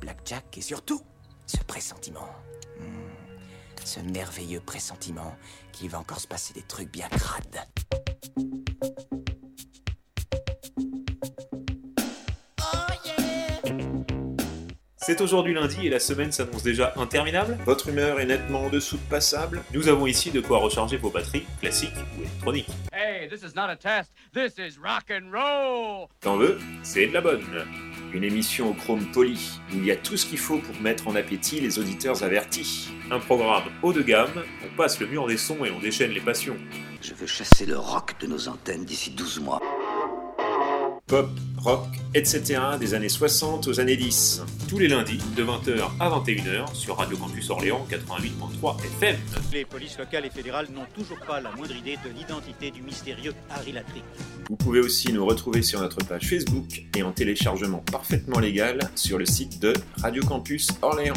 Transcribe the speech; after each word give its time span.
Blackjack, 0.00 0.58
et 0.58 0.60
surtout, 0.60 1.00
ce 1.46 1.58
pressentiment. 1.58 2.28
Hmm, 2.78 3.84
ce 3.84 4.00
merveilleux 4.00 4.60
pressentiment 4.60 5.36
qu'il 5.72 5.90
va 5.90 5.98
encore 5.98 6.20
se 6.20 6.26
passer 6.26 6.54
des 6.54 6.62
trucs 6.62 6.90
bien 6.90 7.08
crades. 7.08 7.66
C'est 15.06 15.20
aujourd'hui 15.20 15.52
lundi 15.52 15.86
et 15.86 15.90
la 15.90 16.00
semaine 16.00 16.32
s'annonce 16.32 16.62
déjà 16.62 16.94
interminable. 16.96 17.58
Votre 17.66 17.90
humeur 17.90 18.20
est 18.20 18.24
nettement 18.24 18.62
en 18.62 18.68
dessous 18.70 18.96
de 18.96 19.02
passable. 19.10 19.62
Nous 19.74 19.88
avons 19.88 20.06
ici 20.06 20.30
de 20.30 20.40
quoi 20.40 20.56
recharger 20.56 20.96
vos 20.96 21.10
batteries, 21.10 21.44
classiques 21.60 21.92
ou 22.16 22.22
électroniques. 22.22 22.70
Hey, 22.90 23.28
this 23.28 23.42
is 23.42 23.54
not 23.54 23.68
a 23.68 23.76
test. 23.76 24.14
This 24.32 24.54
is 24.56 24.78
rock 24.82 25.10
and 25.10 25.30
roll. 25.30 26.08
T'en 26.22 26.38
veux 26.38 26.58
C'est 26.82 27.08
de 27.08 27.12
la 27.12 27.20
bonne. 27.20 27.44
Une 28.14 28.22
émission 28.22 28.70
au 28.70 28.74
chrome 28.74 29.04
poli, 29.12 29.60
où 29.72 29.78
il 29.78 29.86
y 29.86 29.90
a 29.90 29.96
tout 29.96 30.16
ce 30.16 30.24
qu'il 30.24 30.38
faut 30.38 30.58
pour 30.58 30.80
mettre 30.80 31.08
en 31.08 31.16
appétit 31.16 31.60
les 31.60 31.80
auditeurs 31.80 32.22
avertis. 32.22 32.90
Un 33.10 33.18
programme 33.18 33.64
haut 33.82 33.92
de 33.92 34.02
gamme, 34.02 34.44
on 34.64 34.76
passe 34.76 35.00
le 35.00 35.08
mur 35.08 35.26
des 35.26 35.36
sons 35.36 35.64
et 35.64 35.72
on 35.72 35.80
déchaîne 35.80 36.12
les 36.12 36.20
passions. 36.20 36.56
Je 37.02 37.12
veux 37.12 37.26
chasser 37.26 37.66
le 37.66 37.76
rock 37.76 38.14
de 38.20 38.28
nos 38.28 38.46
antennes 38.46 38.84
d'ici 38.84 39.10
12 39.10 39.40
mois. 39.40 39.60
Pop, 41.14 41.30
rock, 41.58 41.86
etc. 42.12 42.60
des 42.80 42.92
années 42.92 43.08
60 43.08 43.68
aux 43.68 43.78
années 43.78 43.96
10. 43.96 44.42
Tous 44.68 44.80
les 44.80 44.88
lundis, 44.88 45.20
de 45.36 45.44
20h 45.44 45.80
à 46.00 46.10
21h, 46.10 46.74
sur 46.74 46.96
Radio 46.96 47.16
Campus 47.16 47.50
Orléans 47.50 47.86
88.3 47.88 48.84
FM. 48.84 49.16
Les 49.52 49.64
polices 49.64 49.96
locales 49.96 50.26
et 50.26 50.30
fédérales 50.30 50.66
n'ont 50.74 50.86
toujours 50.92 51.20
pas 51.20 51.40
la 51.40 51.52
moindre 51.52 51.76
idée 51.76 51.96
de 52.04 52.10
l'identité 52.18 52.72
du 52.72 52.82
mystérieux 52.82 53.32
Harry 53.48 53.70
Latrick. 53.70 54.02
Vous 54.50 54.56
pouvez 54.56 54.80
aussi 54.80 55.12
nous 55.12 55.24
retrouver 55.24 55.62
sur 55.62 55.80
notre 55.80 55.98
page 55.98 56.28
Facebook 56.28 56.82
et 56.96 57.04
en 57.04 57.12
téléchargement 57.12 57.84
parfaitement 57.92 58.40
légal 58.40 58.80
sur 58.96 59.16
le 59.16 59.24
site 59.24 59.60
de 59.60 59.72
Radio 59.98 60.24
Campus 60.24 60.66
Orléans. 60.82 61.14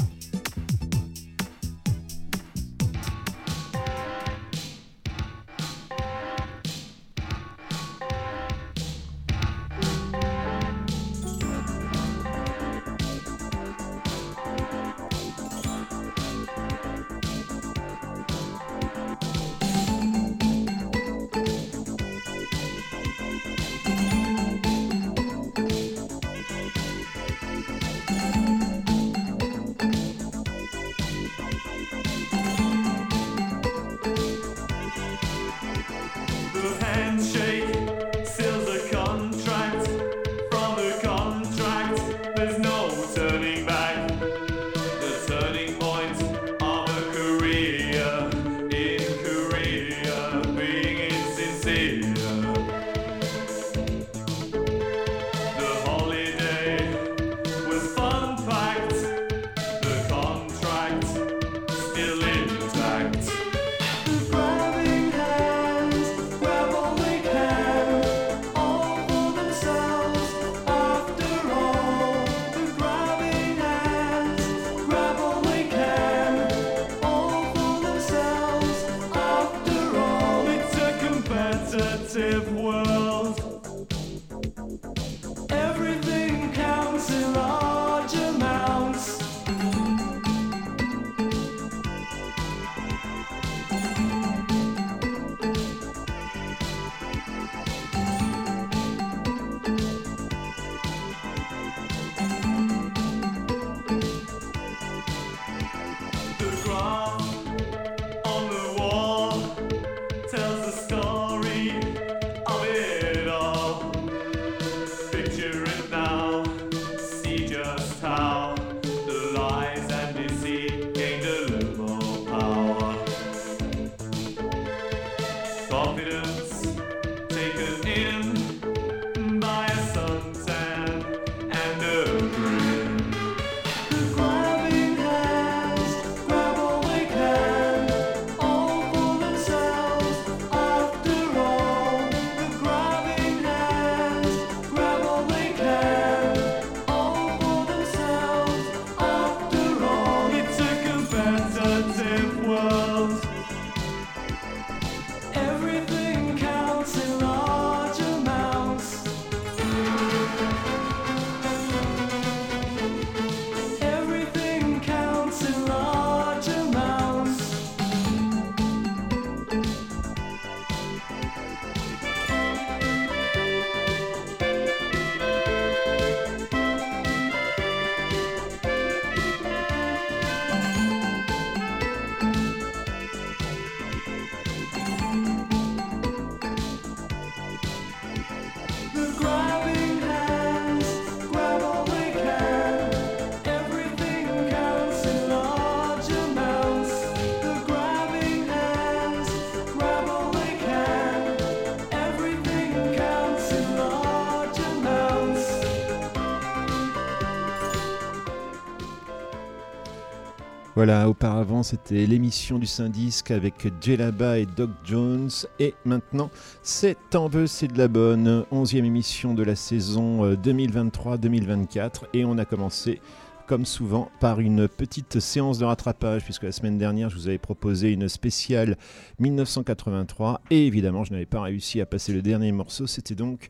Voilà, 210.77 211.09
auparavant 211.09 211.63
c'était 211.63 212.05
l'émission 212.05 212.59
du 212.59 212.67
Syndisk 212.67 213.31
avec 213.31 213.67
Jelaba 213.81 214.37
et 214.37 214.45
Doc 214.45 214.69
Jones. 214.85 215.31
Et 215.57 215.73
maintenant, 215.85 216.29
c'est 216.61 216.95
T'en 217.09 217.27
veux, 217.29 217.47
c'est 217.47 217.67
de 217.67 217.79
la 217.79 217.87
bonne. 217.87 218.45
Onzième 218.51 218.85
émission 218.85 219.33
de 219.33 219.41
la 219.41 219.55
saison 219.55 220.23
euh, 220.23 220.35
2023-2024. 220.35 222.03
Et 222.13 222.25
on 222.25 222.37
a 222.37 222.45
commencé 222.45 223.01
comme 223.47 223.65
souvent, 223.65 224.11
par 224.19 224.39
une 224.39 224.67
petite 224.67 225.19
séance 225.19 225.57
de 225.57 225.65
rattrapage, 225.65 226.23
puisque 226.23 226.43
la 226.43 226.51
semaine 226.51 226.77
dernière, 226.77 227.09
je 227.09 227.15
vous 227.15 227.27
avais 227.27 227.39
proposé 227.39 227.91
une 227.91 228.07
spéciale 228.07 228.77
1983, 229.17 230.41
et 230.51 230.67
évidemment, 230.67 231.05
je 231.05 231.11
n'avais 231.13 231.25
pas 231.25 231.41
réussi 231.41 231.81
à 231.81 231.87
passer 231.87 232.13
le 232.13 232.21
dernier 232.21 232.51
morceau. 232.51 232.85
C'était 232.85 233.15
donc 233.15 233.47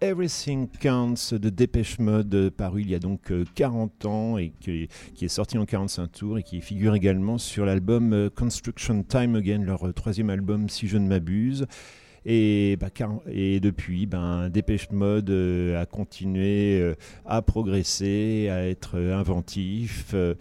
Everything 0.00 0.68
Counts 0.80 1.32
de 1.32 1.48
Dépêche 1.50 1.98
Mode, 1.98 2.32
euh, 2.32 2.50
paru 2.52 2.82
il 2.82 2.90
y 2.90 2.94
a 2.94 3.00
donc 3.00 3.32
euh, 3.32 3.44
40 3.56 4.04
ans 4.04 4.38
et 4.38 4.52
qui, 4.60 4.88
est 5.20 5.28
sorti 5.28 5.58
en 5.58 5.66
45 5.66 6.06
tours 6.12 6.38
et 6.38 6.44
qui 6.44 6.60
figure 6.60 6.94
également 6.94 7.36
sur 7.36 7.66
l'album 7.66 8.12
euh, 8.12 8.30
Construction 8.30 9.02
Time 9.02 9.34
Again, 9.34 9.64
leur 9.64 9.88
euh, 9.88 9.92
troisième 9.92 10.30
album 10.30 10.68
si 10.68 10.86
je 10.86 10.98
ne 10.98 11.08
m'abuse. 11.08 11.66
Et, 12.24 12.76
bah, 12.76 12.90
et 13.30 13.58
depuis, 13.58 14.06
ben, 14.06 14.50
Dépêche 14.50 14.90
Mode 14.90 15.30
euh, 15.30 15.80
a 15.80 15.86
continué 15.86 16.80
euh, 16.80 16.94
à 17.24 17.42
progresser, 17.42 18.48
à 18.50 18.68
être 18.68 18.98
euh, 18.98 19.18
inventif. 19.18 20.10
euh, 20.14 20.34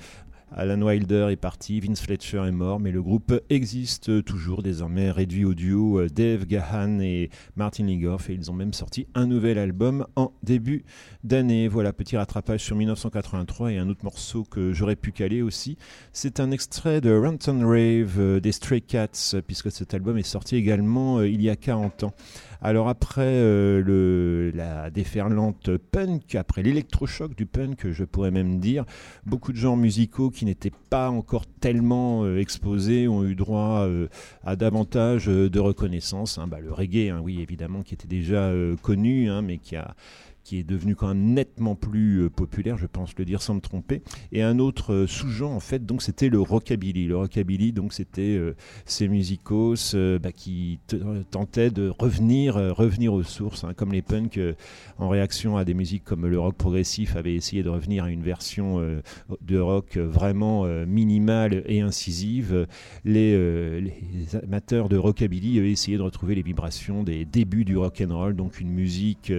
Alan 0.56 0.82
Wilder 0.82 1.28
est 1.30 1.36
parti, 1.36 1.82
Vince 1.82 2.02
Fletcher 2.02 2.44
est 2.48 2.52
mort, 2.52 2.80
mais 2.80 2.92
le 2.92 3.02
groupe 3.02 3.42
existe 3.50 4.24
toujours, 4.24 4.64
désormais 4.64 5.12
réduit 5.12 5.44
au 5.44 5.54
duo 5.54 6.00
euh, 6.00 6.08
Dave 6.10 6.46
Gahan 6.46 7.00
et 7.02 7.30
Martin 7.58 7.84
Ligoff, 7.84 8.30
et 8.30 8.34
ils 8.34 8.50
ont 8.50 8.54
même 8.54 8.72
sorti 8.72 9.08
un 9.14 9.28
nouvel 9.28 9.58
album 9.58 10.08
en 10.16 10.32
début 10.44 10.86
d'année. 11.26 11.68
Voilà, 11.68 11.92
petit 11.92 12.16
rattrapage 12.16 12.64
sur 12.64 12.78
1983 12.78 13.74
et 13.74 13.78
un 13.78 13.90
autre 13.90 14.06
morceau 14.06 14.46
que 14.46 14.72
j'aurais 14.72 14.96
pu 14.96 15.12
caler 15.12 15.42
aussi. 15.42 15.78
C'est 16.14 16.40
un 16.40 16.52
extrait 16.52 17.02
de 17.02 17.14
Ranton 17.14 17.60
Rave 17.68 18.16
euh, 18.18 18.40
des 18.40 18.54
Stray 18.54 18.82
Cats, 18.82 19.36
puisque 19.46 19.70
cet 19.70 19.94
album 19.94 20.18
est 20.18 20.24
sorti 20.24 20.56
également 20.56 21.18
euh, 21.20 21.28
il 21.28 21.42
y 21.42 21.50
a 21.50 21.58
40 21.58 22.04
ans. 22.04 22.14
Alors 22.62 22.90
après 22.90 23.22
euh, 23.26 24.52
la 24.54 24.90
déferlante 24.90 25.78
punk, 25.78 26.36
après 26.36 26.64
l'électrochoc 26.64 27.36
du 27.36 27.46
punk, 27.46 27.92
je 27.92 28.04
pourrais 28.04 28.32
même 28.32 28.60
dire, 28.60 28.86
beaucoup 29.26 29.52
de 29.52 29.58
genres 29.58 29.78
musicaux 29.78 30.30
qui 30.30 30.46
n'étaient 30.46 30.72
pas 30.90 31.10
encore 31.10 31.46
tellement 31.60 32.24
euh, 32.24 32.40
exposés 32.40 33.08
ont 33.08 33.24
eu 33.24 33.36
droit 33.36 33.86
euh, 33.86 34.08
à 34.44 34.56
davantage 34.56 35.28
de 35.28 35.60
reconnaissance. 35.60 36.38
hein. 36.38 36.48
Bah, 36.48 36.60
le 36.60 36.72
reggae, 36.72 37.10
hein, 37.10 37.22
oui 37.24 37.42
évidemment, 37.42 37.84
qui 37.84 37.94
était 37.94 38.08
déjà 38.08 38.52
connu, 38.82 39.30
hein, 39.30 39.42
mais 39.42 39.58
qui 39.58 39.76
a 39.76 39.96
qui 40.48 40.60
est 40.60 40.64
devenu 40.64 40.96
quand 40.96 41.10
même 41.10 41.34
nettement 41.34 41.76
plus 41.76 42.22
euh, 42.22 42.30
populaire, 42.30 42.78
je 42.78 42.86
pense 42.86 43.14
le 43.18 43.26
dire 43.26 43.42
sans 43.42 43.56
me 43.56 43.60
tromper. 43.60 44.02
Et 44.32 44.44
un 44.44 44.60
autre 44.60 44.94
euh, 44.94 45.06
sous-genre, 45.06 45.52
en 45.52 45.60
fait, 45.60 45.86
donc 45.86 46.02
c'était 46.02 46.30
le 46.30 46.40
rockabilly. 46.40 47.06
Le 47.06 47.18
rockabilly, 47.18 47.74
donc 47.74 47.92
c'était 47.92 48.38
euh, 48.38 48.56
ces 48.86 49.10
musicos 49.10 49.94
bah, 49.94 50.32
qui 50.32 50.80
te- 50.88 50.96
tentaient 51.32 51.70
de 51.70 51.90
revenir, 51.90 52.56
revenir 52.56 53.14
aux 53.14 53.24
sources, 53.24 53.66
hein, 53.66 53.74
comme 53.76 53.92
les 53.92 54.02
punks, 54.02 54.40
en 54.98 55.10
réaction 55.10 55.58
à 55.58 55.66
des 55.66 55.74
musiques 55.74 56.06
comme 56.06 56.26
le 56.26 56.40
rock 56.40 56.56
progressif, 56.56 57.18
avaient 57.18 57.36
essayé 57.36 57.62
de 57.62 57.70
revenir 57.70 58.06
à 58.06 58.10
une 58.10 58.24
version 58.24 58.80
de 59.42 59.60
rock 59.60 59.98
vraiment 59.98 60.66
minimale 60.86 61.64
et 61.66 61.82
incisive. 61.82 62.68
Les, 63.04 63.36
amateurs 64.44 64.88
de 64.88 64.98
rockabilly 64.98 65.60
avaient 65.60 65.72
essayé 65.72 65.98
de 65.98 66.04
retrouver 66.04 66.36
les 66.36 66.42
vibrations 66.42 67.04
des 67.04 67.26
débuts 67.26 67.66
du 67.66 67.78
rock 67.78 68.02
and 68.08 68.16
roll, 68.16 68.36
donc 68.36 68.62
une 68.62 68.72
musique 68.72 69.32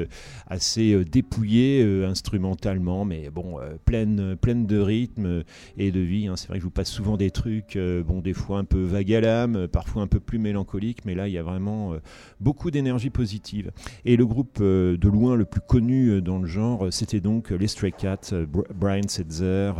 euh, 0.98 0.98
assez 0.99 1.05
euh, 1.05 1.05
dépouillée 1.05 1.83
euh, 1.83 2.09
instrumentalement, 2.09 3.05
mais 3.05 3.31
bon, 3.31 3.59
euh, 3.61 3.77
pleine, 3.85 4.37
pleine 4.37 4.67
de 4.67 4.79
rythme 4.79 5.43
et 5.77 5.91
de 5.91 6.00
vie. 6.00 6.27
hein. 6.29 6.37
C'est 6.37 6.49
vrai 6.49 6.59
que 6.59 6.62
je 6.62 6.65
vous 6.65 6.71
passe 6.71 6.91
souvent 6.91 7.17
des 7.17 7.31
trucs, 7.31 7.79
bon, 8.06 8.21
des 8.21 8.35
fois 8.35 8.59
un 8.59 8.65
peu 8.65 8.83
vague 8.83 9.12
à 9.12 9.21
l'âme, 9.21 9.69
parfois 9.69 10.03
un 10.03 10.06
peu 10.06 10.21
plus 10.21 10.39
mélancoliques, 10.39 11.05
mais 11.05 11.15
là, 11.15 11.29
il 11.29 11.35
y 11.35 11.39
a 11.39 11.43
vraiment 11.43 11.95
beaucoup 12.41 12.71
d'énergie 12.71 13.11
positive. 13.11 13.71
Et 14.05 14.17
le 14.17 14.27
groupe 14.27 14.61
de 14.61 15.09
loin 15.09 15.37
le 15.37 15.45
plus 15.45 15.61
connu 15.61 16.21
dans 16.23 16.39
le 16.39 16.47
genre, 16.47 16.89
c'était 16.91 17.21
donc 17.21 17.51
les 17.51 17.69
Stray 17.69 17.93
Cats, 17.93 18.33
Br- 18.33 18.73
Brian 18.75 19.09
Setzer, 19.09 19.73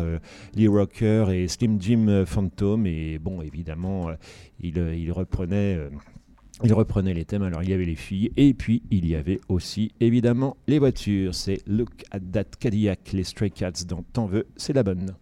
Lee 0.55 0.69
Rocker 0.69 1.27
et 1.33 1.49
Slim 1.49 1.81
Jim 1.81 2.25
Phantom. 2.27 2.87
Et 2.87 3.19
bon, 3.19 3.43
évidemment, 3.43 4.11
il 4.61 5.13
reprenait. 5.13 5.79
Il 6.65 6.73
reprenait 6.73 7.15
les 7.15 7.25
thèmes, 7.25 7.43
alors 7.43 7.63
il 7.63 7.71
y 7.71 7.73
avait 7.73 7.85
les 7.85 7.95
filles, 7.95 8.33
et 8.37 8.55
puis 8.55 8.83
il 8.91 9.07
y 9.07 9.15
avait 9.15 9.41
aussi 9.49 9.93
évidemment 10.01 10.57
les 10.67 10.79
voitures. 10.79 11.35
C'est 11.35 11.61
Look 11.67 12.05
at 12.11 12.21
that 12.33 12.45
Cadillac, 12.59 13.13
les 13.13 13.25
Stray 13.25 13.51
Cats 13.51 13.85
dans 13.87 14.03
T'en 14.13 14.27
veux, 14.27 14.47
c'est 14.57 14.73
la 14.73 14.83
bonne. 14.83 15.15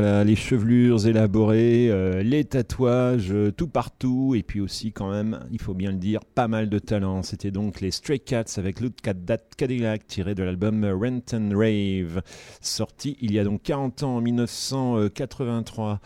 Les 0.00 0.36
chevelures 0.36 1.06
élaborées, 1.06 1.88
euh, 1.90 2.22
les 2.22 2.44
tatouages, 2.44 3.32
euh, 3.32 3.50
tout 3.50 3.66
partout, 3.66 4.34
et 4.36 4.42
puis 4.42 4.60
aussi 4.60 4.92
quand 4.92 5.10
même, 5.10 5.40
il 5.50 5.60
faut 5.60 5.74
bien 5.74 5.90
le 5.90 5.98
dire, 5.98 6.24
pas 6.24 6.46
mal 6.46 6.68
de 6.68 6.78
talent. 6.78 7.22
C'était 7.22 7.50
donc 7.50 7.80
les 7.80 7.90
Stray 7.90 8.20
Cats 8.20 8.44
avec 8.58 8.80
Look 8.80 9.06
at 9.06 9.14
That 9.14 9.38
Cadillac 9.56 10.06
tiré 10.06 10.34
de 10.34 10.42
l'album 10.44 10.84
Rent 10.84 11.34
and 11.34 11.50
Rave, 11.52 12.22
sorti 12.60 13.16
il 13.20 13.32
y 13.32 13.38
a 13.38 13.44
donc 13.44 13.62
40 13.62 14.04
ans, 14.04 14.16
en 14.16 14.20
1983. 14.20 16.00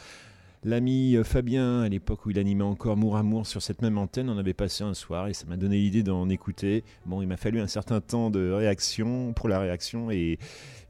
L'ami 0.65 1.17
euh, 1.17 1.25
Fabien, 1.25 1.81
à 1.81 1.89
l'époque 1.89 2.25
où 2.25 2.31
il 2.31 2.39
animait 2.39 2.63
encore 2.63 2.97
Mour 2.97 3.17
Amour 3.17 3.49
sur 3.49 3.61
cette 3.61 3.83
même 3.83 3.99
antenne, 3.99 4.31
en 4.31 4.39
avait 4.39 4.55
passé 4.55 4.85
un 4.85 4.95
soir 4.95 5.27
et 5.27 5.35
ça 5.35 5.45
m'a 5.47 5.57
donné 5.57 5.77
l'idée 5.77 6.05
d'en 6.05 6.29
écouter. 6.29 6.85
Bon, 7.05 7.21
il 7.21 7.27
m'a 7.27 7.37
fallu 7.37 7.61
un 7.61 7.67
certain 7.67 8.01
temps 8.01 8.31
de 8.31 8.49
réaction 8.53 9.33
pour 9.33 9.49
la 9.49 9.59
réaction 9.59 10.13
et 10.13 10.39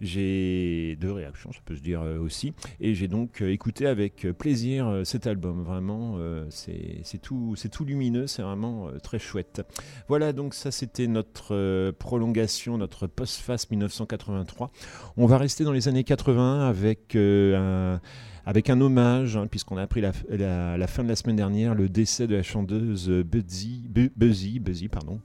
j'ai 0.02 0.98
deux 1.00 1.10
réactions, 1.10 1.52
ça 1.52 1.60
peut 1.64 1.74
se 1.74 1.80
dire 1.80 2.02
euh, 2.02 2.18
aussi. 2.18 2.52
Et 2.80 2.94
j'ai 2.94 3.08
donc 3.08 3.40
euh, 3.40 3.50
écouté 3.50 3.86
avec 3.86 4.26
plaisir 4.38 5.00
cet 5.04 5.26
album. 5.26 5.62
Vraiment, 5.62 6.18
c'est 6.50 7.20
tout, 7.22 7.54
c'est 7.56 7.70
tout 7.70 7.86
lumineux, 7.86 8.26
c'est 8.26 8.42
vraiment 8.42 8.88
très 9.02 9.18
chouette. 9.18 9.62
Voilà, 10.08 10.34
donc 10.34 10.52
ça 10.52 10.70
c'était 10.70 11.06
notre 11.06 11.92
prolongation, 11.92 12.76
notre 12.76 13.06
post-face 13.06 13.70
1983. 13.70 14.70
On 15.16 15.24
va 15.24 15.38
rester 15.38 15.64
dans 15.64 15.72
les 15.72 15.88
années 15.88 16.04
80 16.04 16.68
avec 16.68 17.16
un 17.16 18.00
avec 18.44 18.70
un 18.70 18.80
hommage, 18.80 19.36
hein, 19.36 19.46
puisqu'on 19.46 19.76
a 19.76 19.82
appris 19.82 20.00
la, 20.00 20.12
fin 20.12 21.04
de 21.04 21.08
la 21.08 21.16
semaine 21.16 21.36
dernière 21.36 21.74
le 21.74 21.88
décès 21.88 22.26
de 22.26 22.34
la 22.34 22.42
chanteuse 22.42 23.08
Buzzy, 23.08 23.84
Bu- 23.88 24.12
Buzzy, 24.16 24.58
Buzzy 24.58 24.88
pardon, 24.88 25.20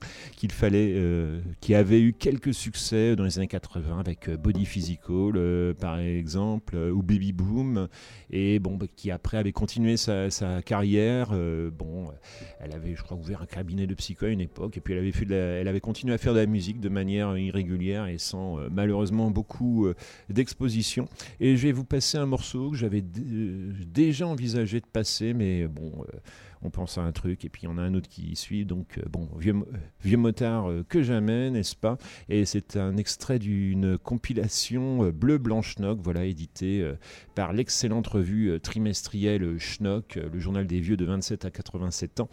euh, 0.62 1.40
qui 1.60 1.74
avait 1.74 2.00
eu 2.00 2.12
quelques 2.12 2.54
succès 2.54 3.16
dans 3.16 3.24
les 3.24 3.38
années 3.38 3.48
80 3.48 3.98
avec 3.98 4.28
euh, 4.28 4.36
Body 4.36 4.64
Physical, 4.64 5.32
euh, 5.36 5.74
par 5.74 5.98
exemple, 5.98 6.76
euh, 6.76 6.90
ou 6.90 7.02
Baby 7.02 7.32
Boom, 7.32 7.88
et 8.30 8.58
bon, 8.58 8.76
bah, 8.76 8.86
qui 8.94 9.10
après 9.10 9.38
avait 9.38 9.52
continué 9.52 9.96
sa, 9.96 10.28
carrière. 10.64 11.30
euh, 11.32 11.70
bon, 11.70 12.08
euh, 12.08 12.12
elle 12.60 12.72
avait, 12.74 12.94
je 12.94 13.02
crois, 13.02 13.16
ouvert 13.16 13.42
un 13.42 13.46
cabinet 13.46 13.86
de 13.86 13.94
psycho 13.94 14.26
à 14.26 14.28
une 14.28 14.40
époque, 14.40 14.76
et 14.76 14.80
puis 14.80 14.94
elle 14.94 15.68
avait, 15.68 15.80
continué 15.80 16.14
à 16.14 16.18
faire 16.18 16.34
de 16.34 16.40
la 16.40 16.46
musique 16.46 16.80
de 16.80 16.88
manière 16.88 17.36
irrégulière 17.36 18.06
et 18.06 18.18
sans 18.18 18.58
euh, 18.58 18.68
malheureusement 18.70 19.30
beaucoup 19.30 19.86
euh, 19.86 19.94
d'exposition. 20.28 21.08
Et 21.40 21.56
je 21.56 21.66
vais 21.66 21.72
vous 21.72 21.84
passer 21.84 22.18
un 22.18 22.26
morceau 22.26 22.70
que 22.70 22.76
j'avais 22.76 23.00
euh, 23.00 23.07
déjà 23.08 24.26
envisagé 24.26 24.80
de 24.80 24.86
passer, 24.86 25.34
mais 25.34 25.66
bon, 25.66 26.04
euh, 26.14 26.18
on 26.62 26.70
pense 26.70 26.98
à 26.98 27.02
un 27.02 27.12
truc 27.12 27.44
et 27.44 27.48
puis 27.48 27.62
il 27.62 27.64
y 27.66 27.68
en 27.68 27.78
a 27.78 27.82
un 27.82 27.94
autre 27.94 28.08
qui 28.08 28.34
suit. 28.36 28.64
Donc, 28.64 28.98
euh, 28.98 29.02
bon, 29.08 29.28
vieux, 29.36 29.54
euh, 29.54 29.76
vieux 30.02 30.16
motard 30.16 30.70
euh, 30.70 30.84
que 30.88 31.02
jamais, 31.02 31.50
n'est-ce 31.50 31.76
pas? 31.76 31.98
Et 32.28 32.44
c'est 32.44 32.76
un 32.76 32.96
extrait 32.96 33.38
d'une 33.38 33.98
compilation 33.98 35.04
euh, 35.04 35.12
Bleu 35.12 35.38
Blanche 35.38 35.76
Schnock, 35.76 36.00
voilà, 36.02 36.24
édité 36.24 36.80
euh, 36.82 36.94
par 37.34 37.52
l'excellente 37.52 38.06
revue 38.06 38.50
euh, 38.50 38.58
trimestrielle 38.58 39.44
euh, 39.44 39.58
Schnock, 39.58 40.16
euh, 40.16 40.28
le 40.32 40.38
journal 40.38 40.66
des 40.66 40.80
vieux 40.80 40.96
de 40.96 41.04
27 41.04 41.44
à 41.44 41.50
87 41.50 42.20
ans, 42.20 42.28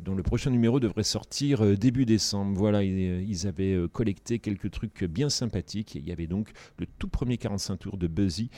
dont 0.00 0.14
le 0.14 0.22
prochain 0.22 0.50
numéro 0.50 0.80
devrait 0.80 1.02
sortir 1.02 1.64
euh, 1.64 1.76
début 1.76 2.04
décembre. 2.04 2.58
Voilà, 2.58 2.82
ils, 2.82 3.46
euh, 3.46 3.48
avaient 3.48 3.74
euh, 3.74 3.88
collecté 3.88 4.38
quelques 4.38 4.70
trucs 4.70 5.04
bien 5.04 5.30
sympathiques. 5.30 5.96
Et 5.96 6.00
il 6.00 6.08
y 6.08 6.12
avait 6.12 6.26
donc 6.26 6.50
le 6.78 6.86
tout 6.86 7.08
premier 7.08 7.38
45 7.38 7.76
tours 7.76 7.96
de 7.96 8.06
Buzzy 8.06 8.50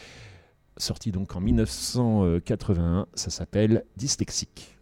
sorti 0.76 1.12
donc 1.12 1.37
en 1.37 1.41
1981. 1.41 3.07
Ça 3.14 3.31
s'appelle 3.31 3.85
Dyslexique. 3.97 4.79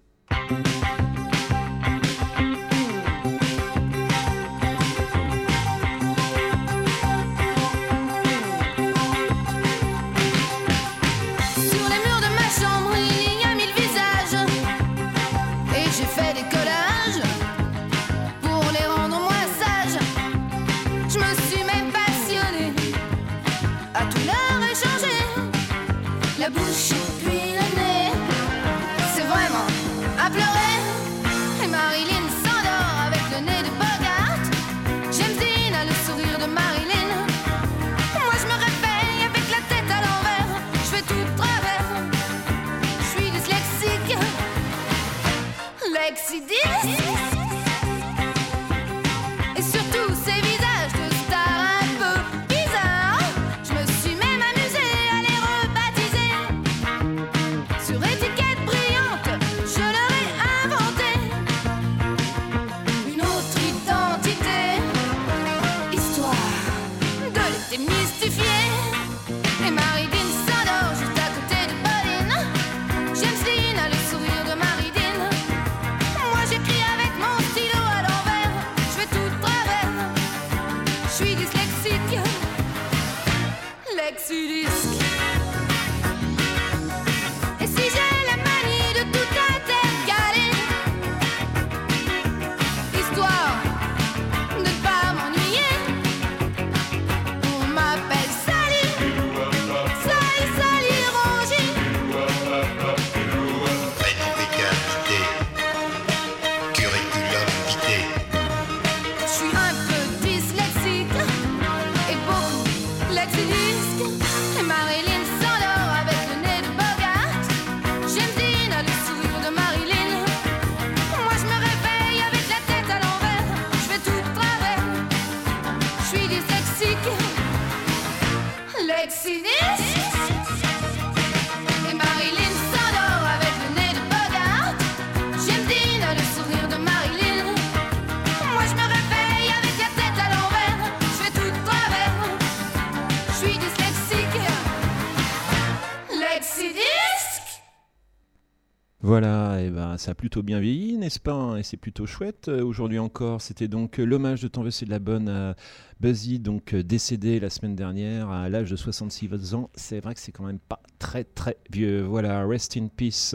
Ça 150.01 150.13
a 150.13 150.15
plutôt 150.15 150.43
bien 150.43 150.61
vieilli, 150.61 150.90
n'est-ce 151.01 151.19
pas 151.19 151.33
hein, 151.33 151.57
Et 151.57 151.63
c'est 151.63 151.77
plutôt 151.77 152.07
chouette. 152.07 152.49
Euh, 152.49 152.63
Aujourd'hui 152.63 152.99
encore, 152.99 153.41
c'était 153.41 153.69
donc 153.69 153.99
euh, 153.99 154.05
l'hommage 154.05 154.43
de 154.43 154.49
Tant 154.49 154.71
c'est 154.71 154.85
de 154.85 154.91
la 154.91 154.99
bonne 154.99 155.29
à 155.29 155.57
Buzzy, 155.99 156.39
donc 156.39 156.75
euh, 156.75 156.83
décédé 156.83 157.41
la 157.41 157.51
semaine 157.51 157.75
dernière 157.75 158.29
à 158.29 158.49
l'âge 158.49 158.71
de 158.71 158.77
66 158.77 159.55
ans. 159.55 159.71
C'est 159.75 160.01
vrai 160.01 160.15
que 160.15 160.21
c'est 160.21 160.33
quand 160.33 160.45
même 160.45 160.59
pas 160.59 160.81
très 160.99 161.25
très 161.25 161.57
vieux. 161.71 162.03
Voilà, 162.03 162.47
rest 162.47 162.77
in 162.77 162.89
peace. 162.89 163.35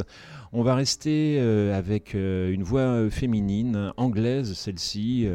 On 0.54 0.62
va 0.64 0.76
rester 0.76 1.38
avec 1.74 2.14
une 2.14 2.64
voix 2.64 3.10
féminine, 3.10 3.92
anglaise 3.98 4.54
celle-ci, 4.54 5.28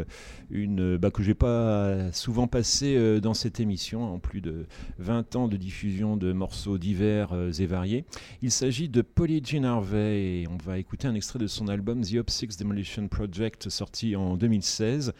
une 0.51 0.97
bah, 0.97 1.11
que 1.11 1.23
j'ai 1.23 1.35
pas 1.35 2.11
souvent 2.13 2.47
passée 2.47 3.21
dans 3.21 3.35
cette 3.35 3.61
émission, 3.61 4.15
en 4.15 4.19
plus 4.19 4.41
de 4.41 4.65
20 4.99 5.37
ans 5.37 5.49
de 5.49 5.59
diffusion 5.59 6.17
de 6.17 6.33
morceaux 6.33 6.79
divers 6.79 7.35
et 7.59 7.67
variés. 7.67 8.07
Il 8.41 8.51
s'agit 8.51 8.89
de 8.89 9.03
Polly 9.03 9.43
Jean 9.45 9.65
Harvey 9.65 10.41
et 10.41 10.49
on 10.49 10.57
va 10.57 10.79
écouter 10.79 11.07
un 11.07 11.15
extrait 11.15 11.39
de 11.39 11.49
son 11.49 11.69
album 11.69 12.01
The 12.01 12.20
Op6 12.21 12.59
Demolition 12.59 13.09
Project 13.09 13.69
sorti 13.69 14.17
en 14.17 14.37
2016. 14.37 15.13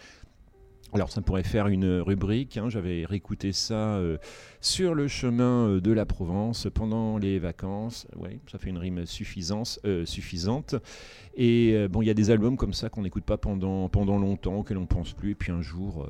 Alors 0.93 1.11
ça 1.11 1.21
pourrait 1.21 1.45
faire 1.45 1.69
une 1.69 2.01
rubrique, 2.01 2.57
hein, 2.57 2.69
j'avais 2.69 3.05
réécouté 3.05 3.53
ça 3.53 3.95
euh, 3.95 4.19
sur 4.61 4.95
le 4.95 5.07
chemin 5.07 5.69
euh, 5.69 5.81
de 5.81 5.93
la 5.93 6.05
Provence 6.05 6.67
pendant 6.75 7.17
les 7.17 7.39
vacances, 7.39 8.09
ouais, 8.17 8.41
ça 8.51 8.59
fait 8.59 8.71
une 8.71 8.79
rime 8.79 8.99
euh, 8.99 10.05
suffisante. 10.05 10.75
Et 11.37 11.87
bon, 11.89 12.03
il 12.03 12.07
y 12.07 12.11
a 12.11 12.15
des 12.15 12.31
albums 12.31 12.57
comme 12.57 12.73
ça 12.73 12.89
qu'on 12.89 13.03
n'écoute 13.03 13.25
pas 13.25 13.39
pendant, 13.39 13.89
pendant 13.89 14.19
longtemps, 14.19 14.57
auxquels 14.57 14.79
on 14.79 14.83
ne 14.83 14.87
pense 14.87 15.13
plus, 15.13 15.31
et 15.31 15.35
puis 15.35 15.53
un 15.53 15.63
jour... 15.63 16.09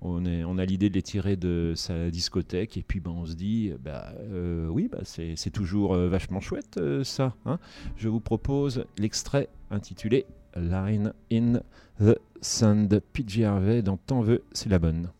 on, 0.00 0.58
a 0.58 0.64
l'idée 0.64 0.88
de 0.88 0.94
les 0.94 1.02
tirer 1.02 1.36
de 1.36 1.72
sa 1.74 2.10
discothèque 2.10 2.76
et 2.76 2.82
puis 2.82 3.00
ben, 3.00 3.12
on 3.12 3.26
se 3.26 3.34
dit 3.34 3.72
bah, 3.82 4.12
euh, 4.20 4.68
oui 4.68 4.88
bah, 4.90 4.98
c'est 5.04 5.50
toujours 5.50 5.94
euh, 5.94 6.08
vachement 6.08 6.40
chouette 6.40 6.76
euh, 6.78 7.02
ça 7.02 7.34
hein. 7.46 7.58
je 7.96 8.08
vous 8.08 8.20
propose 8.20 8.84
l'extrait 8.98 9.48
intitulé 9.70 10.26
Line 10.56 11.12
in 11.32 11.60
the 12.00 12.18
Sand 12.40 13.00
PJ 13.12 13.40
Harvey 13.40 13.82
dans 13.82 13.96
T'en 13.96 14.20
veux 14.20 14.42
c'est 14.52 14.68
la 14.68 14.78
bonne 14.78 15.10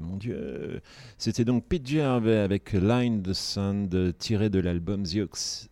mon 0.00 0.16
dieu 0.16 0.80
c'était 1.18 1.44
donc 1.44 1.64
PJ 1.68 1.96
Harvey 1.98 2.36
avec 2.38 2.72
Line 2.72 3.22
the 3.22 3.32
Sand 3.32 4.14
tiré 4.18 4.50
de 4.50 4.58
l'album 4.58 5.02
The 5.04 5.18
Ox- 5.18 5.68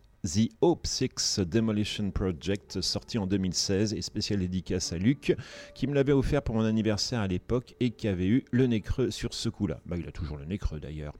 Hope 0.61 0.85
6 0.85 1.39
Demolition 1.39 2.11
Project, 2.11 2.81
sorti 2.81 3.17
en 3.17 3.25
2016 3.25 3.93
et 3.93 4.01
spécial 4.01 4.39
dédicace 4.39 4.91
à 4.91 4.97
Luc, 4.97 5.33
qui 5.73 5.87
me 5.87 5.93
l'avait 5.93 6.11
offert 6.11 6.41
pour 6.41 6.55
mon 6.55 6.65
anniversaire 6.65 7.21
à 7.21 7.27
l'époque 7.27 7.73
et 7.79 7.91
qui 7.91 8.09
avait 8.09 8.27
eu 8.27 8.43
le 8.51 8.67
nez 8.67 8.81
creux 8.81 9.11
sur 9.11 9.33
ce 9.33 9.47
coup-là. 9.47 9.79
Bah, 9.85 9.95
il 9.97 10.05
a 10.07 10.11
toujours 10.11 10.35
le 10.35 10.43
nez 10.43 10.57
creux 10.57 10.81
d'ailleurs. 10.81 11.13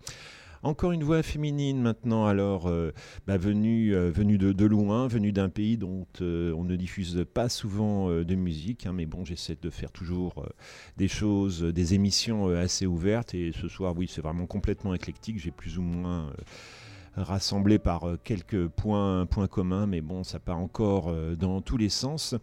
Encore 0.62 0.92
une 0.92 1.04
voix 1.04 1.24
féminine 1.24 1.82
maintenant, 1.82 2.26
alors 2.26 2.68
euh, 2.68 2.92
bah, 3.28 3.38
venue, 3.38 3.96
euh, 3.96 4.12
venue 4.12 4.38
de, 4.38 4.66
loin, 4.66 5.08
venue 5.08 5.32
d'un 5.32 5.48
pays 5.48 5.78
dont 5.78 6.06
euh, 6.22 6.54
on 6.54 6.66
ne 6.66 6.76
diffuse 6.76 7.26
pas 7.34 7.48
souvent 7.48 8.10
de 8.10 8.36
musique, 8.36 8.86
hein, 8.86 8.94
mais 8.94 9.06
bon, 9.06 9.24
j'essaie 9.24 9.58
de 9.62 9.70
faire 9.70 9.92
toujours 9.92 10.46
des 10.98 11.08
choses, 11.08 11.64
des 11.64 11.94
émissions 11.94 12.50
assez 12.50 12.86
ouvertes, 12.86 13.34
et 13.34 13.52
ce 13.54 13.68
soir, 13.68 13.94
oui, 13.98 14.10
c'est 14.10 14.22
vraiment 14.22 14.48
complètement 14.48 14.94
éclectique, 14.94 15.40
j'ai 15.40 15.52
plus 15.52 15.78
ou 15.78 15.82
moins 15.82 16.34
euh, 17.20 17.24
rassemblé 17.24 17.80
par 17.80 18.08
euh, 18.08 18.20
quelques 18.24 18.68
points, 18.68 19.28
communs, 19.50 19.88
mais 19.88 20.02
bon, 20.02 20.24
ça 20.24 20.40
part 20.40 20.60
encore 20.60 21.10
euh, 21.10 21.36
dans 21.36 21.62
tous 21.62 21.78
les 21.78 21.90
sens. 21.90 22.36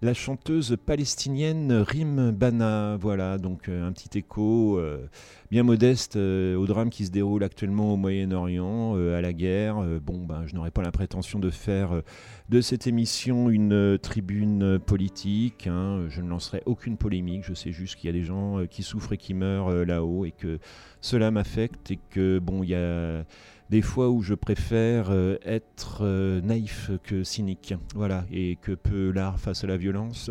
La 0.00 0.14
chanteuse 0.14 0.76
palestinienne 0.84 1.72
Rim 1.72 2.32
Bana, 2.32 2.96
voilà, 3.00 3.38
donc 3.38 3.68
euh, 3.68 3.86
un 3.86 3.92
petit 3.92 4.18
écho 4.18 4.80
bien 5.50 5.62
modeste 5.62 6.16
au 6.16 6.66
drame 6.66 6.90
qui 6.90 7.06
se 7.06 7.10
déroule 7.10 7.44
actuellement 7.44 7.92
au 7.92 7.96
Moyen-Orient, 7.96 8.96
à 8.96 9.20
la 9.20 9.32
guerre. 9.32 9.76
Bon, 10.04 10.24
ben, 10.24 10.44
je 10.46 10.54
n'aurais 10.54 10.70
pas 10.70 10.82
la 10.82 10.90
prétention 10.90 11.38
de 11.38 11.50
faire 11.50 12.02
de 12.48 12.60
cette 12.60 12.86
émission 12.86 13.48
une 13.48 13.98
tribune 13.98 14.78
politique. 14.78 15.68
hein. 15.68 16.06
Je 16.08 16.20
ne 16.20 16.28
lancerai 16.28 16.62
aucune 16.66 16.96
polémique. 16.96 17.44
Je 17.44 17.54
sais 17.54 17.70
juste 17.70 17.96
qu'il 17.96 18.08
y 18.08 18.10
a 18.10 18.12
des 18.12 18.24
gens 18.24 18.66
qui 18.68 18.82
souffrent 18.82 19.12
et 19.12 19.18
qui 19.18 19.34
meurent 19.34 19.84
là-haut 19.84 20.24
et 20.24 20.32
que 20.32 20.58
cela 21.00 21.30
m'affecte 21.30 21.90
et 21.90 21.98
que, 22.10 22.38
bon, 22.38 22.62
il 22.62 22.70
y 22.70 22.74
a 22.74 23.24
des 23.72 23.80
fois 23.80 24.10
où 24.10 24.20
je 24.20 24.34
préfère 24.34 25.06
euh, 25.08 25.38
être 25.46 26.00
euh, 26.02 26.42
naïf 26.42 26.90
que 27.02 27.24
cynique. 27.24 27.72
Voilà, 27.94 28.26
et 28.30 28.56
que 28.56 28.72
peut 28.72 29.10
l'art 29.10 29.40
face 29.40 29.64
à 29.64 29.66
la 29.66 29.78
violence? 29.78 30.30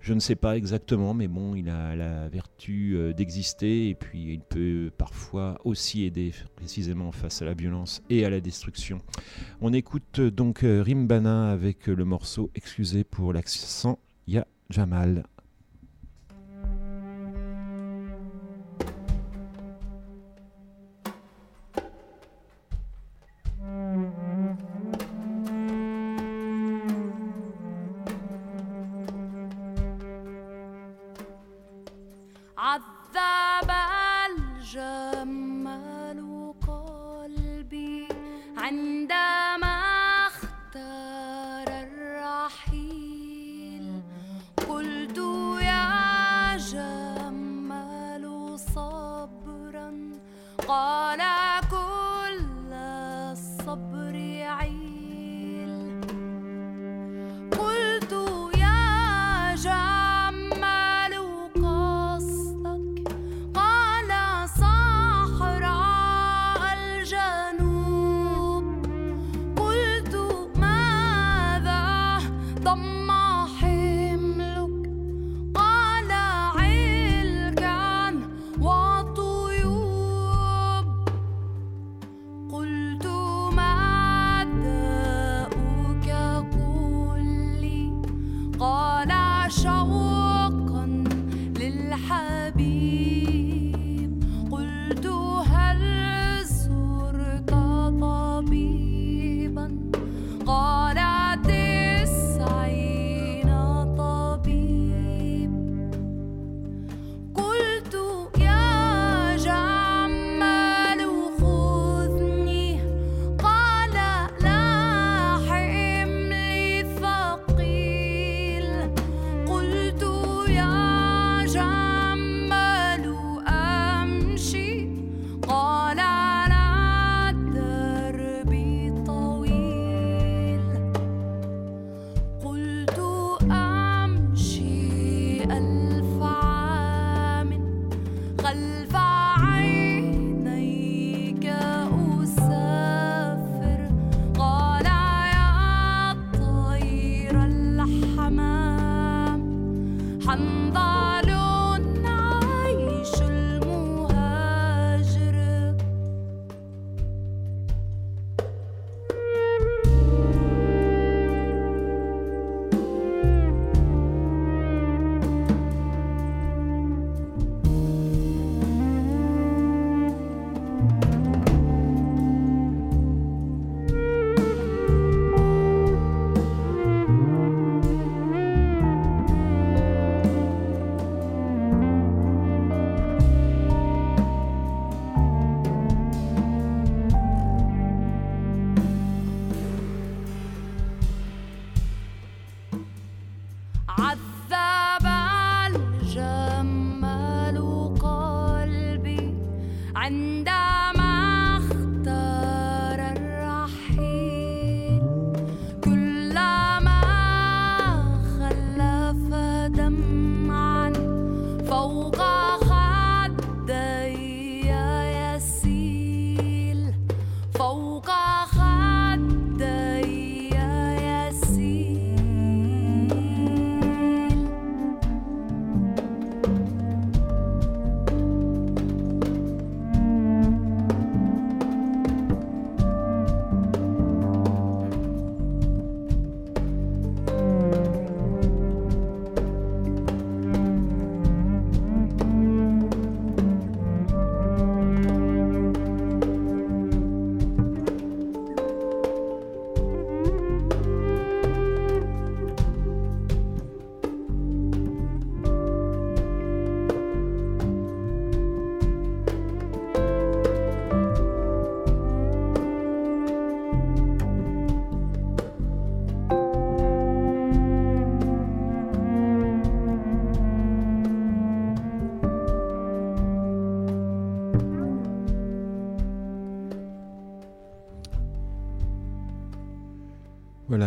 Je 0.00 0.14
ne 0.14 0.18
sais 0.18 0.34
pas 0.34 0.56
exactement, 0.56 1.12
mais 1.12 1.28
bon, 1.28 1.54
il 1.54 1.68
a 1.68 1.94
la 1.94 2.26
vertu 2.30 2.94
euh, 2.96 3.12
d'exister 3.12 3.90
et 3.90 3.94
puis 3.94 4.32
il 4.32 4.40
peut 4.40 4.90
parfois 4.96 5.58
aussi 5.64 6.04
aider 6.04 6.32
précisément 6.56 7.12
face 7.12 7.42
à 7.42 7.44
la 7.44 7.52
violence 7.52 8.02
et 8.08 8.24
à 8.24 8.30
la 8.30 8.40
destruction. 8.40 9.02
On 9.60 9.74
écoute 9.74 10.22
donc 10.22 10.60
Rimbana 10.62 11.50
avec 11.50 11.86
le 11.88 12.06
morceau, 12.06 12.50
excusez 12.54 13.04
pour 13.04 13.34
l'accent, 13.34 13.98
Ya 14.26 14.46
Jamal. 14.70 15.24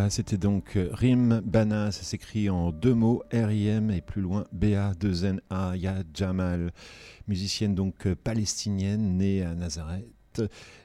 C'était 0.09 0.37
donc 0.37 0.77
euh, 0.77 0.89
Rim 0.93 1.41
Bana, 1.43 1.91
ça 1.91 2.03
s'écrit 2.03 2.49
en 2.49 2.71
deux 2.71 2.93
mots, 2.93 3.23
R-I-M 3.33 3.91
et 3.91 4.01
plus 4.01 4.21
loin 4.21 4.45
B-A-2-N-A, 4.51 5.75
Ya 5.75 5.95
Jamal, 6.13 6.71
musicienne 7.27 7.75
donc 7.75 8.07
euh, 8.07 8.15
palestinienne 8.15 9.17
née 9.17 9.43
à 9.43 9.53
Nazareth 9.53 10.41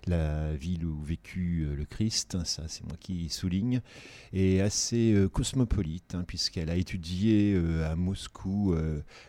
la 0.06 0.54
ville 0.54 0.84
où 0.84 1.00
vécut 1.02 1.64
euh, 1.64 1.76
le 1.76 1.84
Christ, 1.84 2.34
hein, 2.34 2.44
ça 2.44 2.64
c'est 2.66 2.84
moi 2.84 2.96
qui 2.98 3.28
souligne, 3.28 3.80
est 4.32 4.60
assez 4.60 5.12
euh, 5.12 5.28
cosmopolite, 5.28 6.14
hein, 6.14 6.24
puisqu'elle 6.26 6.70
a 6.70 6.76
étudié 6.76 7.54
euh, 7.54 7.90
à 7.90 7.96
Moscou 7.96 8.74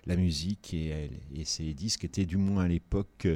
la 0.05 0.15
musique 0.15 0.73
et, 0.73 1.11
et 1.35 1.45
ses 1.45 1.73
disques 1.73 2.03
étaient 2.03 2.25
du 2.25 2.37
moins 2.37 2.65
à 2.65 2.67
l'époque 2.67 3.27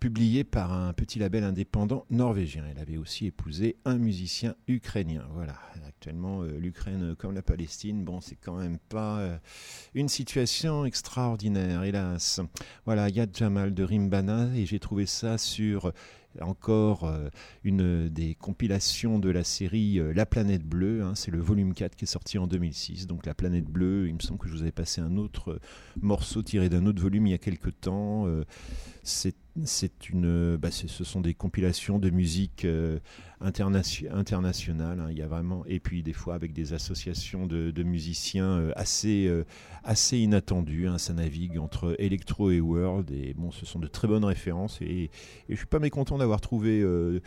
publiés 0.00 0.44
par 0.44 0.72
un 0.72 0.92
petit 0.92 1.18
label 1.18 1.44
indépendant 1.44 2.04
norvégien. 2.10 2.64
Elle 2.70 2.78
avait 2.78 2.96
aussi 2.96 3.26
épousé 3.26 3.76
un 3.84 3.98
musicien 3.98 4.54
ukrainien. 4.66 5.26
Voilà, 5.32 5.58
actuellement 5.86 6.42
l'Ukraine 6.42 7.14
comme 7.16 7.34
la 7.34 7.42
Palestine, 7.42 8.04
bon 8.04 8.20
c'est 8.20 8.36
quand 8.36 8.56
même 8.56 8.78
pas 8.88 9.40
une 9.94 10.08
situation 10.08 10.84
extraordinaire, 10.84 11.82
hélas. 11.84 12.40
Voilà, 12.84 13.08
Yad 13.08 13.36
Jamal 13.36 13.74
de 13.74 13.82
Rimbana 13.82 14.54
et 14.54 14.66
j'ai 14.66 14.78
trouvé 14.78 15.06
ça 15.06 15.38
sur 15.38 15.92
encore 16.46 17.04
euh, 17.04 17.28
une 17.64 18.08
des 18.08 18.34
compilations 18.34 19.18
de 19.18 19.30
la 19.30 19.44
série 19.44 19.98
euh, 19.98 20.12
La 20.14 20.26
planète 20.26 20.64
bleue. 20.64 21.02
hein, 21.02 21.14
c'est 21.14 21.30
le 21.30 21.40
volume 21.40 21.74
4 21.74 21.96
qui 21.96 22.04
est 22.04 22.08
sorti 22.08 22.38
en 22.38 22.46
2006. 22.46 23.06
Donc 23.06 23.26
La 23.26 23.34
planète 23.34 23.66
bleue, 23.66 24.08
il 24.08 24.14
me 24.14 24.20
semble 24.20 24.38
que 24.38 24.48
je 24.48 24.52
vous 24.52 24.62
avais 24.62 24.72
passé 24.72 25.00
un 25.00 25.16
autre 25.16 25.52
euh, 25.52 25.60
morceau 26.00 26.42
tiré 26.42 26.68
d'un 26.68 26.86
autre 26.86 27.02
volume 27.02 27.26
il 27.26 27.30
y 27.30 27.34
a 27.34 27.38
quelque 27.38 27.70
temps. 27.70 28.26
C'est 29.64 30.10
une, 30.10 30.56
bah, 30.56 30.70
ce 30.70 31.04
sont 31.04 31.20
des 31.20 31.34
compilations 31.34 31.98
de 31.98 32.10
musique 32.10 32.64
euh, 32.64 32.98
internation- 33.40 34.10
internationale. 34.12 35.00
hein, 35.00 35.08
il 35.10 35.18
y 35.18 35.22
a 35.22 35.26
vraiment, 35.26 35.64
et 35.66 35.80
puis 35.80 36.02
des 36.02 36.12
fois 36.12 36.34
avec 36.34 36.52
des 36.52 36.72
associations 36.72 37.46
de, 37.46 37.82
musiciens 37.82 38.58
euh, 38.58 38.72
assez, 38.76 39.26
euh, 39.26 39.44
assez 39.84 40.18
inattendues. 40.18 40.88
hein, 40.88 40.98
ça 40.98 41.12
navigue 41.12 41.58
entre 41.58 41.94
electro 41.98 42.50
et 42.50 42.60
world. 42.60 43.10
Et 43.10 43.34
bon, 43.34 43.50
ce 43.50 43.64
sont 43.66 43.78
de 43.78 43.86
très 43.86 44.08
bonnes 44.08 44.24
références. 44.24 44.80
Et, 44.80 45.04
et 45.04 45.10
je 45.50 45.56
suis 45.56 45.66
pas 45.66 45.78
mécontent 45.78 46.18
d'avoir 46.18 46.40
trouvé 46.40 46.80
euh, 46.80 47.20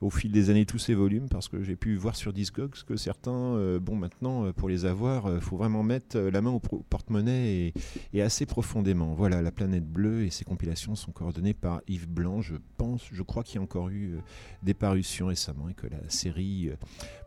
au 0.00 0.10
fil 0.10 0.32
des 0.32 0.50
années 0.50 0.66
tous 0.66 0.78
ces 0.78 0.94
volumes 0.94 1.28
parce 1.28 1.48
que 1.48 1.62
j'ai 1.62 1.76
pu 1.76 1.94
voir 1.96 2.16
sur 2.16 2.32
Discogs 2.32 2.82
que 2.86 2.96
certains, 2.96 3.78
bon, 3.80 3.94
maintenant 3.94 4.52
pour 4.52 4.68
les 4.68 4.84
avoir, 4.84 5.40
faut 5.40 5.56
vraiment 5.56 5.84
mettre 5.84 6.18
la 6.18 6.40
main 6.42 6.50
au, 6.50 6.58
porte-monnaie 6.58 7.72
et 8.12 8.22
assez 8.22 8.44
profondément. 8.44 9.14
Voilà, 9.14 9.42
la 9.42 9.52
planète 9.52 9.86
bleue 9.86 10.24
et 10.24 10.30
ses 10.30 10.44
compilations 10.44 10.96
sont 10.96 11.12
coordonnées 11.12 11.54
par 11.54 11.71
Yves 11.88 12.08
Blanc. 12.08 12.40
Je 12.40 12.56
pense, 12.76 13.02
je 13.12 13.22
crois 13.22 13.42
qu'il 13.42 13.56
y 13.56 13.58
a 13.58 13.62
encore 13.62 13.88
eu 13.88 14.14
euh, 14.14 14.20
des 14.62 14.74
parutions 14.74 15.26
récemment 15.26 15.68
et 15.68 15.74
que 15.74 15.86
la 15.86 16.08
série 16.08 16.68
euh, 16.68 16.76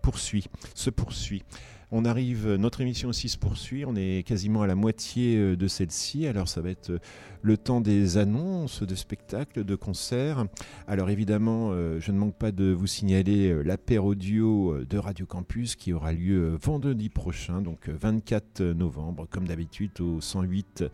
poursuit, 0.02 0.46
se 0.74 0.90
poursuit. 0.90 1.44
On 1.92 2.04
arrive, 2.04 2.48
euh, 2.48 2.58
notre 2.58 2.82
émission 2.82 3.10
aussi 3.10 3.30
se 3.30 3.38
poursuit, 3.38 3.86
on 3.86 3.96
est 3.96 4.26
quasiment 4.28 4.64
à 4.64 4.68
la 4.68 4.76
moitié 4.76 5.56
de 5.56 5.68
celle-ci, 5.68 6.28
alors 6.28 6.48
ça 6.48 6.62
va 6.62 6.70
être 6.70 7.00
le 7.42 7.58
temps 7.58 7.80
des 7.80 8.18
annonces, 8.18 8.82
de 8.82 8.96
spectacles, 8.96 9.64
de 9.64 9.76
concerts. 9.76 10.46
Alors 10.88 11.12
évidemment, 11.12 11.72
je 12.00 12.12
ne 12.12 12.18
manque 12.18 12.36
pas 12.36 12.52
de 12.52 12.72
vous 12.72 12.88
signaler 12.88 13.64
l'apéro 13.64 14.12
audio 14.12 14.84
de 14.84 14.98
Radio 14.98 15.26
Campus 15.28 15.76
qui 15.76 15.94
aura 15.94 16.12
lieu 16.12 16.58
vendredi 16.62 17.10
prochain, 17.10 17.62
donc 17.62 17.90
euh, 17.90 17.96
24 18.00 18.62
novembre, 18.62 19.28
comme 19.30 19.48
d'habitude 19.48 19.92
au 20.00 20.22
108 20.22 20.86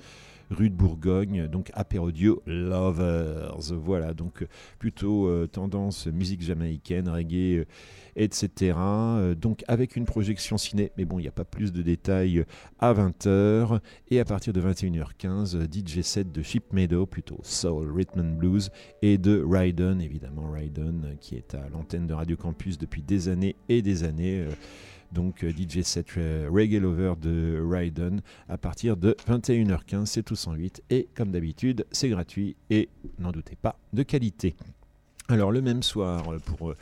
rue 0.51 0.69
de 0.69 0.75
Bourgogne, 0.75 1.47
donc 1.47 1.71
apérodio 1.73 2.43
Lovers. 2.45 3.73
Voilà, 3.73 4.13
donc 4.13 4.43
euh, 4.43 4.47
plutôt 4.79 5.27
euh, 5.27 5.47
tendance 5.47 6.07
musique 6.07 6.41
jamaïcaine, 6.41 7.09
reggae, 7.09 7.59
euh, 7.59 7.65
etc. 8.15 8.75
Donc 9.39 9.63
avec 9.67 9.95
une 9.95 10.05
projection 10.05 10.57
ciné, 10.57 10.91
mais 10.97 11.05
bon, 11.05 11.19
il 11.19 11.23
n'y 11.23 11.27
a 11.27 11.33
pas 11.33 11.45
plus 11.45 11.71
de 11.71 11.81
détails 11.81 12.45
à 12.79 12.93
20h. 12.93 13.79
Et 14.09 14.19
à 14.19 14.25
partir 14.25 14.53
de 14.53 14.61
21h15, 14.61 15.55
euh, 15.55 15.65
DJ 15.71 16.01
set 16.01 16.31
de 16.31 16.41
Chip 16.41 16.73
Meadow, 16.73 17.05
plutôt 17.05 17.39
Soul, 17.43 17.91
Rhythm 17.91 18.19
and 18.19 18.37
Blues, 18.37 18.69
et 19.01 19.17
de 19.17 19.43
Raiden, 19.43 20.01
évidemment 20.01 20.53
euh, 20.53 21.15
qui 21.19 21.35
est 21.35 21.55
à 21.55 21.69
l'antenne 21.69 22.07
de 22.07 22.13
Radio 22.13 22.35
Campus 22.35 22.77
depuis 22.77 23.01
des 23.01 23.29
années 23.29 23.55
et 23.69 23.81
des 23.81 24.03
années. 24.03 24.45
Donc 25.11 25.43
euh, 25.43 25.51
DJ 25.51 25.81
set 25.81 26.07
euh, 26.17 26.49
Reggae 26.51 26.79
Lover 26.79 27.13
de 27.19 27.61
Raiden 27.63 28.21
à 28.49 28.57
partir 28.57 28.97
de 28.97 29.15
21h15, 29.27 30.05
c'est 30.05 30.23
tout 30.23 30.35
108 30.35 30.83
et 30.89 31.07
comme 31.15 31.31
d'habitude 31.31 31.85
c'est 31.91 32.09
gratuit 32.09 32.55
et 32.69 32.89
n'en 33.19 33.31
doutez 33.31 33.55
pas 33.55 33.77
de 33.93 34.03
qualité. 34.03 34.55
Alors 35.27 35.51
le 35.51 35.61
même 35.61 35.83
soir, 35.83 36.29
euh, 36.29 36.39
pour, 36.39 36.73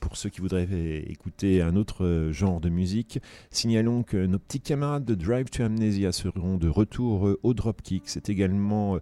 pour 0.00 0.16
ceux 0.16 0.30
qui 0.30 0.40
voudraient 0.40 0.68
écouter 1.08 1.62
un 1.62 1.76
autre 1.76 2.30
genre 2.32 2.60
de 2.60 2.68
musique, 2.68 3.20
signalons 3.50 4.02
que 4.02 4.26
nos 4.26 4.38
petits 4.38 4.60
camarades 4.60 5.04
de 5.04 5.14
Drive 5.14 5.50
to 5.50 5.62
Amnesia 5.62 6.12
seront 6.12 6.56
de 6.56 6.68
retour 6.68 7.36
au 7.42 7.54
Dropkick. 7.54 8.04
C'est 8.06 8.28
également... 8.28 8.98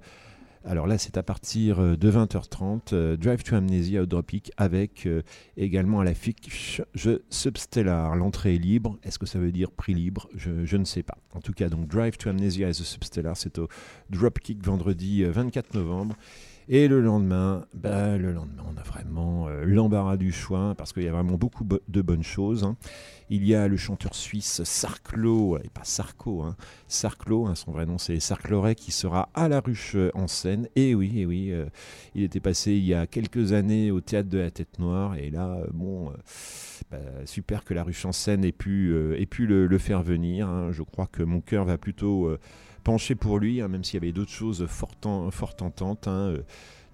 alors 0.66 0.86
là, 0.86 0.96
c'est 0.96 1.18
à 1.18 1.22
partir 1.22 1.78
euh, 1.78 1.96
de 1.96 2.10
20h30, 2.10 2.94
euh, 2.94 3.16
Drive 3.16 3.42
to 3.42 3.54
Amnesia 3.54 4.02
au 4.02 4.06
Dropkick 4.06 4.50
avec 4.56 5.06
euh, 5.06 5.22
également 5.58 6.00
à 6.00 6.04
l'affiche 6.04 6.80
jeu 6.94 7.22
Substellar. 7.28 8.16
L'entrée 8.16 8.54
est 8.54 8.58
libre. 8.58 8.98
Est-ce 9.02 9.18
que 9.18 9.26
ça 9.26 9.38
veut 9.38 9.52
dire 9.52 9.70
prix 9.70 9.92
libre? 9.92 10.28
Je, 10.34 10.64
je 10.64 10.76
ne 10.78 10.84
sais 10.84 11.02
pas. 11.02 11.18
En 11.34 11.40
tout 11.40 11.52
cas, 11.52 11.68
donc 11.68 11.86
Drive 11.86 12.16
to 12.16 12.30
Amnesia 12.30 12.68
et 12.68 12.72
The 12.72 12.76
Substellar, 12.76 13.36
c'est 13.36 13.58
au 13.58 13.68
Dropkick 14.08 14.64
vendredi 14.64 15.22
euh, 15.22 15.32
24 15.32 15.74
novembre. 15.74 16.16
Et 16.68 16.88
le 16.88 17.00
lendemain, 17.02 17.66
bah, 17.74 18.16
le 18.16 18.32
lendemain, 18.32 18.62
on 18.74 18.78
a 18.78 18.82
vraiment 18.82 19.48
euh, 19.48 19.64
l'embarras 19.66 20.16
du 20.16 20.32
choix 20.32 20.74
parce 20.76 20.94
qu'il 20.94 21.02
y 21.02 21.08
a 21.08 21.12
vraiment 21.12 21.36
beaucoup 21.36 21.66
de 21.88 22.02
bonnes 22.02 22.22
choses. 22.22 22.64
hein. 22.64 22.76
Il 23.28 23.44
y 23.44 23.54
a 23.54 23.68
le 23.68 23.76
chanteur 23.76 24.14
suisse 24.14 24.62
Sarklo, 24.64 25.58
et 25.58 25.68
pas 25.68 25.84
Sarko, 25.84 26.42
hein, 26.42 26.56
Sarklo, 26.88 27.46
hein, 27.46 27.54
son 27.54 27.72
vrai 27.72 27.84
nom 27.84 27.98
c'est 27.98 28.18
Sarkloret, 28.18 28.74
qui 28.74 28.92
sera 28.92 29.28
à 29.34 29.48
la 29.48 29.60
ruche 29.60 29.92
euh, 29.94 30.10
en 30.14 30.26
scène. 30.26 30.68
Et 30.74 30.94
oui, 30.94 31.20
et 31.20 31.26
oui, 31.26 31.50
euh, 31.52 31.66
il 32.14 32.22
était 32.22 32.40
passé 32.40 32.72
il 32.72 32.84
y 32.84 32.94
a 32.94 33.06
quelques 33.06 33.52
années 33.52 33.90
au 33.90 34.00
théâtre 34.00 34.30
de 34.30 34.38
la 34.38 34.50
Tête 34.50 34.78
Noire, 34.78 35.16
et 35.16 35.28
là, 35.30 35.58
bon, 35.74 36.12
bah, 36.90 36.98
super 37.26 37.64
que 37.64 37.74
la 37.74 37.82
ruche 37.82 38.06
en 38.06 38.12
scène 38.12 38.42
ait 38.42 38.52
pu, 38.52 38.94
ait 39.18 39.26
pu 39.26 39.46
le, 39.46 39.66
le 39.66 39.78
faire 39.78 40.02
venir. 40.02 40.48
hein. 40.48 40.68
Je 40.72 40.82
crois 40.82 41.06
que 41.06 41.22
mon 41.22 41.40
cœur 41.42 41.64
va 41.66 41.76
plutôt 41.78 42.30
pencher 42.84 43.14
pour 43.14 43.38
lui, 43.38 43.60
hein, 43.60 43.68
même 43.68 43.82
s'il 43.82 43.94
y 43.94 44.02
avait 44.04 44.12
d'autres 44.12 44.30
choses 44.30 44.66
fort, 44.66 44.92
en- 45.04 45.30
tentantes, 45.56 46.06
hein, 46.06 46.28
euh, 46.28 46.42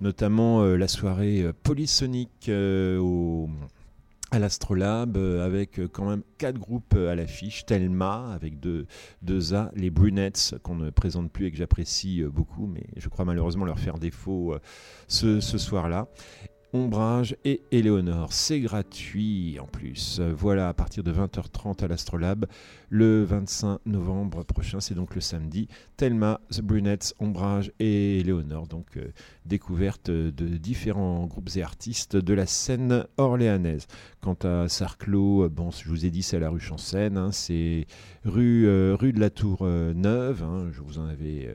notamment 0.01 0.63
euh, 0.63 0.77
la 0.77 0.89
soirée 0.89 1.43
euh, 1.43 1.53
polysonique 1.63 2.51
au 2.51 3.49
à 4.33 4.39
l'Astrolabe 4.39 5.17
avec 5.17 5.81
quand 5.91 6.09
même 6.09 6.23
quatre 6.39 6.57
groupes 6.57 6.95
à 6.95 7.17
l'affiche. 7.17 7.67
Telma 7.67 8.33
avec 8.33 8.61
deux, 8.61 8.87
A 9.53 9.73
les 9.75 9.91
Brunettes 9.91 10.55
qu'on 10.63 10.77
ne 10.77 10.91
présente 10.91 11.33
plus 11.33 11.47
et 11.47 11.51
que 11.51 11.57
j'apprécie 11.57 12.23
beaucoup 12.23 12.69
mais 12.69 12.85
je 12.97 13.09
crois 13.09 13.25
malheureusement 13.25 13.65
leur 13.65 13.81
faire 13.81 13.99
défaut 13.99 14.55
ce, 15.09 15.41
ce 15.41 15.59
soir-là 15.59 16.07
Ombrage 16.73 17.37
et 17.45 17.63
Éléonore. 17.73 18.33
C'est 18.33 18.61
gratuit 18.61 19.59
en 19.61 19.67
plus. 19.67 20.21
Voilà, 20.21 20.69
à 20.69 20.75
partir 20.75 21.03
de 21.03 21.13
20h30 21.13 21.85
à 21.85 21.89
l'Astrolabe, 21.89 22.47
le 22.89 23.25
25 23.25 23.81
novembre 23.87 24.45
prochain, 24.45 24.81
c'est 24.81 24.95
donc 24.95 25.15
le 25.15 25.21
samedi. 25.21 25.69
Thelma, 25.97 26.41
The 26.51 26.61
Brunettes, 26.63 27.15
Ombrage 27.19 27.73
et 27.81 28.21
Éléonore. 28.21 28.67
Donc, 28.67 28.97
euh, 28.97 29.09
découverte 29.47 30.11
de 30.11 30.57
différents 30.57 31.27
groupes 31.27 31.51
et 31.57 31.63
artistes 31.63 32.17
de 32.17 32.35
la 32.35 32.47
scène 32.47 33.05
orléanaise. 33.17 33.87
Quant 34.21 34.37
à 34.45 34.69
Sarclos, 34.69 35.49
bon, 35.49 35.71
je 35.71 35.89
vous 35.89 36.07
ai 36.07 36.11
dit, 36.11 36.23
c'est 36.23 36.37
à 36.37 36.41
la 36.41 36.51
rue 36.51 36.61
Chancène. 36.61 37.17
hein, 37.17 37.33
c'est 37.33 37.87
rue, 38.25 38.67
euh, 38.67 38.97
rue 38.99 39.13
de 39.13 39.21
la 39.21 39.31
Tour 39.31 39.61
euh, 39.63 39.93
Neuve. 39.95 40.43
hein, 40.43 40.69
je 40.73 40.81
vous 40.81 40.99
en 40.99 41.07
avais. 41.07 41.55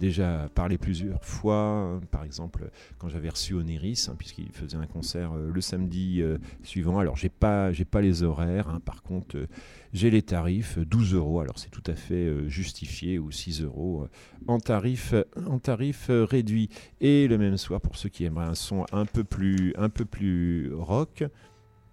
Déjà 0.00 0.48
parlé 0.54 0.78
plusieurs 0.78 1.24
fois, 1.24 1.56
hein, 1.56 2.00
par 2.10 2.24
exemple 2.24 2.70
quand 2.98 3.08
j'avais 3.08 3.28
reçu 3.28 3.54
Oniris, 3.54 4.08
hein, 4.08 4.14
puisqu'il 4.18 4.50
faisait 4.52 4.76
un 4.76 4.86
concert 4.86 5.32
euh, 5.32 5.50
le 5.52 5.60
samedi 5.60 6.20
euh, 6.20 6.38
suivant. 6.62 6.98
Alors 6.98 7.16
j'ai 7.16 7.28
pas, 7.28 7.72
j'ai 7.72 7.84
pas 7.84 8.00
les 8.00 8.22
horaires, 8.22 8.68
hein, 8.68 8.80
par 8.84 9.02
contre 9.02 9.36
euh, 9.36 9.46
j'ai 9.92 10.10
les 10.10 10.22
tarifs, 10.22 10.78
euh, 10.78 10.84
12 10.84 11.14
euros, 11.14 11.40
alors 11.40 11.58
c'est 11.58 11.70
tout 11.70 11.82
à 11.86 11.94
fait 11.94 12.48
justifié, 12.48 13.18
ou 13.18 13.30
6 13.30 13.62
euros 13.62 14.08
en 14.46 14.58
tarif, 14.58 15.14
en 15.46 15.58
tarif 15.58 16.10
réduit. 16.10 16.68
Et 17.00 17.28
le 17.28 17.38
même 17.38 17.56
soir, 17.56 17.80
pour 17.80 17.96
ceux 17.96 18.08
qui 18.08 18.24
aimeraient 18.24 18.46
un 18.46 18.54
son 18.54 18.84
un 18.92 19.06
peu 19.06 19.24
plus, 19.24 19.72
un 19.76 19.88
peu 19.88 20.04
plus 20.04 20.72
rock, 20.74 21.24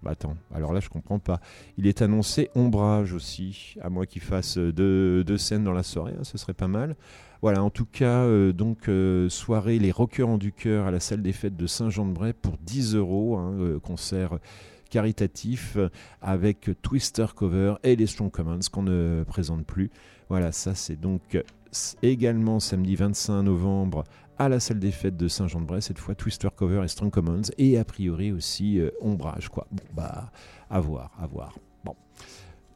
bah 0.01 0.11
attends, 0.11 0.35
alors 0.53 0.73
là 0.73 0.81
je 0.81 0.89
comprends 0.89 1.19
pas. 1.19 1.39
Il 1.77 1.87
est 1.87 2.01
annoncé 2.01 2.49
ombrage 2.55 3.13
aussi, 3.13 3.75
à 3.81 3.89
moins 3.89 4.05
qu'il 4.05 4.21
fasse 4.21 4.57
deux, 4.57 5.23
deux 5.23 5.37
scènes 5.37 5.63
dans 5.63 5.71
la 5.71 5.83
soirée, 5.83 6.13
ce 6.23 6.37
serait 6.37 6.53
pas 6.53 6.67
mal. 6.67 6.95
Voilà, 7.43 7.61
en 7.61 7.69
tout 7.69 7.85
cas, 7.85 8.23
euh, 8.23 8.53
donc 8.53 8.87
euh, 8.87 9.27
soirée 9.27 9.77
Les 9.77 9.91
Rockers 9.91 10.29
en 10.29 10.37
du 10.37 10.53
cœur 10.53 10.87
à 10.87 10.91
la 10.91 11.01
salle 11.01 11.21
des 11.21 11.33
fêtes 11.33 11.57
de 11.57 11.67
Saint-Jean-de-Bray 11.67 12.31
pour 12.31 12.57
10 12.57 12.95
euros, 12.95 13.35
hein, 13.35 13.53
euh, 13.59 13.79
concert 13.81 14.39
caritatif 14.89 15.77
avec 16.21 16.69
Twister 16.81 17.25
Cover 17.35 17.73
et 17.83 17.97
les 17.97 18.07
Strong 18.07 18.31
Commons 18.31 18.59
qu'on 18.71 18.83
ne 18.83 19.25
présente 19.27 19.65
plus. 19.65 19.91
Voilà, 20.29 20.53
ça 20.53 20.73
c'est 20.73 20.95
donc 20.95 21.37
également 22.01 22.61
samedi 22.61 22.95
25 22.95 23.43
novembre 23.43 24.05
à 24.37 24.47
la 24.47 24.61
salle 24.61 24.79
des 24.79 24.91
fêtes 24.91 25.17
de 25.17 25.27
Saint-Jean-de-Bray, 25.27 25.81
cette 25.81 25.99
fois 25.99 26.15
Twister 26.15 26.47
Cover 26.55 26.81
et 26.85 26.87
Strong 26.87 27.11
Commons, 27.11 27.41
et 27.57 27.77
a 27.77 27.83
priori 27.83 28.31
aussi 28.31 28.79
Ombrage, 29.01 29.49
quoi. 29.49 29.67
Bon, 29.69 29.83
bah, 29.93 30.31
à 30.69 30.79
voir, 30.79 31.11
à 31.19 31.27
voir. 31.27 31.59
Bon. 31.83 31.95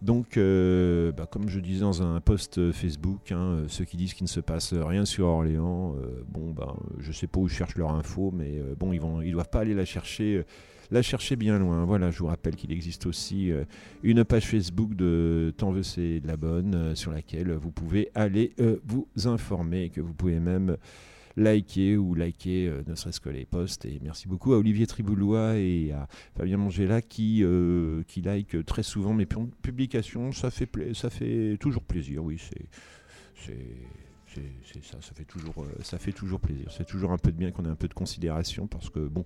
Donc, 0.01 0.37
euh, 0.37 1.11
bah, 1.11 1.27
comme 1.29 1.49
je 1.49 1.59
disais 1.59 1.81
dans 1.81 2.03
un 2.03 2.21
post 2.21 2.71
Facebook, 2.71 3.31
hein, 3.31 3.37
euh, 3.37 3.65
ceux 3.67 3.83
qui 3.83 3.97
disent 3.97 4.13
qu'il 4.13 4.25
ne 4.25 4.29
se 4.29 4.39
passe 4.39 4.73
rien 4.73 5.05
sur 5.05 5.25
Orléans, 5.25 5.95
euh, 5.97 6.23
bon, 6.27 6.51
bah, 6.51 6.75
je 6.99 7.11
sais 7.11 7.27
pas 7.27 7.39
où 7.39 7.47
ils 7.47 7.53
cherchent 7.53 7.77
leur 7.77 7.91
info, 7.91 8.31
mais 8.31 8.59
euh, 8.59 8.75
bon, 8.77 8.93
ils 8.93 9.01
vont, 9.01 9.21
ils 9.21 9.31
doivent 9.31 9.49
pas 9.49 9.61
aller 9.61 9.73
la 9.73 9.85
chercher, 9.85 10.43
la 10.91 11.01
chercher 11.01 11.35
bien 11.35 11.57
loin. 11.57 11.83
Voilà, 11.85 12.11
je 12.11 12.19
vous 12.19 12.27
rappelle 12.27 12.55
qu'il 12.55 12.71
existe 12.71 13.07
aussi 13.07 13.51
une 14.03 14.23
page 14.23 14.45
Facebook 14.45 14.93
de 14.95 15.53
Tant 15.57 15.71
veut 15.71 15.83
c'est 15.83 16.19
de 16.19 16.27
la 16.27 16.37
bonne, 16.37 16.95
sur 16.95 17.11
laquelle 17.11 17.51
vous 17.53 17.71
pouvez 17.71 18.09
aller 18.13 18.53
vous 18.85 19.07
informer 19.25 19.85
et 19.85 19.89
que 19.89 20.01
vous 20.01 20.13
pouvez 20.13 20.39
même 20.39 20.77
liker 21.37 21.95
ou 21.97 22.15
liker 22.15 22.67
euh, 22.67 22.81
ne 22.87 22.95
serait-ce 22.95 23.21
que 23.21 23.29
les 23.29 23.45
posts. 23.45 23.85
Et 23.85 23.99
merci 24.03 24.27
beaucoup 24.27 24.53
à 24.53 24.57
Olivier 24.57 24.87
Triboulois 24.87 25.55
et 25.57 25.91
à 25.93 26.07
Fabien 26.35 26.57
Mangela 26.57 27.01
qui, 27.01 27.43
euh, 27.43 28.03
qui 28.07 28.21
like 28.21 28.65
très 28.65 28.83
souvent 28.83 29.13
mes 29.13 29.25
pu- 29.25 29.37
publications. 29.61 30.31
Ça 30.33 30.49
fait, 30.51 30.67
toujours 31.59 31.83
plaisir, 31.83 32.23
oui, 32.23 32.37
c'est. 32.39 32.67
ça, 34.83 34.97
ça 35.01 35.13
fait 35.15 35.25
toujours, 35.25 35.63
euh, 35.63 35.71
ça 35.81 35.97
fait 35.97 36.11
toujours 36.11 36.39
plaisir. 36.39 36.71
C'est 36.75 36.85
toujours 36.85 37.11
un 37.11 37.17
peu 37.17 37.31
de 37.31 37.37
bien 37.37 37.51
qu'on 37.51 37.65
ait 37.65 37.69
un 37.69 37.75
peu 37.75 37.87
de 37.87 37.93
considération 37.93 38.67
parce 38.67 38.89
que 38.89 38.99
bon, 38.99 39.25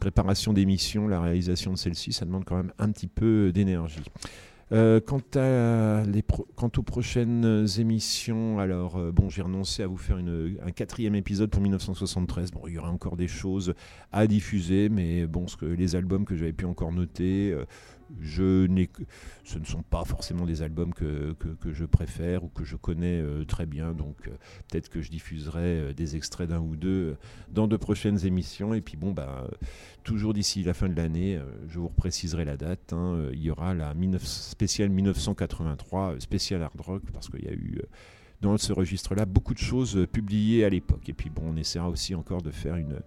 préparation 0.00 0.52
d'émission, 0.52 1.08
la 1.08 1.20
réalisation 1.20 1.72
de 1.72 1.78
celle-ci, 1.78 2.12
ça 2.12 2.24
demande 2.24 2.44
quand 2.44 2.56
même 2.56 2.72
un 2.78 2.90
petit 2.90 3.08
peu 3.08 3.52
d'énergie. 3.52 4.02
Euh, 4.74 4.98
quant, 4.98 6.70
aux 6.76 6.82
prochaines 6.82 7.66
émissions, 7.78 8.58
alors 8.58 8.96
euh, 8.96 9.12
bon, 9.12 9.28
j'ai 9.28 9.42
renoncé 9.42 9.84
à 9.84 9.86
vous 9.86 9.96
faire 9.96 10.16
un 10.16 10.70
quatrième 10.72 11.14
épisode 11.14 11.48
pour 11.48 11.62
1973. 11.62 12.50
Bon, 12.50 12.62
il 12.66 12.74
y 12.74 12.78
aura 12.78 12.90
encore 12.90 13.16
des 13.16 13.28
choses 13.28 13.74
à 14.10 14.26
diffuser, 14.26 14.88
mais 14.88 15.28
bon, 15.28 15.46
que, 15.46 15.66
les 15.66 15.94
albums 15.94 16.24
que 16.24 16.34
j'avais 16.34 16.52
pu 16.52 16.64
encore 16.64 16.90
noter, 16.90 17.52
euh, 17.52 17.66
je 18.20 18.66
ce 19.44 19.58
ne 19.58 19.64
sont 19.64 19.82
pas 19.82 20.04
forcément 20.04 20.46
des 20.46 20.62
albums 20.62 20.94
que, 20.94 21.34
que, 21.34 21.72
je 21.72 21.84
préfère 21.84 22.44
ou 22.44 22.48
que 22.48 22.64
je 22.64 22.76
connais 22.76 23.20
euh, 23.20 23.44
très 23.44 23.66
bien, 23.66 23.92
donc 23.92 24.16
euh, 24.26 24.32
peut-être 24.68 24.88
que 24.88 25.00
je 25.00 25.10
diffuserai 25.10 25.60
euh, 25.80 25.92
des 25.92 26.16
extraits 26.16 26.48
d'un 26.48 26.60
ou 26.60 26.76
deux 26.76 27.16
dans 27.48 27.66
de 27.66 27.76
prochaines 27.76 28.24
émissions. 28.26 28.74
Et 28.74 28.80
puis 28.80 28.96
bon, 28.96 29.12
bah, 29.12 29.48
toujours 30.02 30.34
d'ici 30.34 30.62
la 30.62 30.74
fin 30.74 30.88
de 30.88 30.96
l'année, 30.96 31.38
je 31.68 31.78
vous 31.78 31.88
repréciserai 31.88 32.44
la 32.44 32.56
date. 32.56 32.92
hein, 32.92 33.28
il 33.32 33.42
y 33.42 33.50
aura 33.50 33.74
la 33.74 33.94
19 33.94 34.24
spéciale 34.24 34.90
1983, 34.90 36.12
euh, 36.14 36.20
spéciale 36.20 36.62
hard 36.62 36.80
rock, 36.80 37.02
parce 37.12 37.28
qu'il 37.28 37.44
y 37.44 37.48
a 37.48 37.52
eu 37.52 37.80
dans 38.40 38.56
ce 38.58 38.72
registre-là 38.72 39.24
beaucoup 39.24 39.54
de 39.54 39.58
choses 39.58 40.06
publiées 40.12 40.64
à 40.64 40.68
l'époque. 40.68 41.08
Et 41.08 41.14
puis 41.14 41.30
bon, 41.30 41.42
on 41.46 41.56
essaiera 41.56 41.88
aussi 41.88 42.14
encore 42.14 42.42
de 42.42 42.50
faire 42.50 42.76
une, 42.76 43.00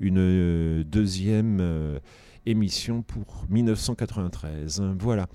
une 0.00 0.82
deuxième 0.82 2.00
émission 2.46 3.02
pour 3.02 3.46
1993. 3.48 4.82
Voilà. 4.98 5.26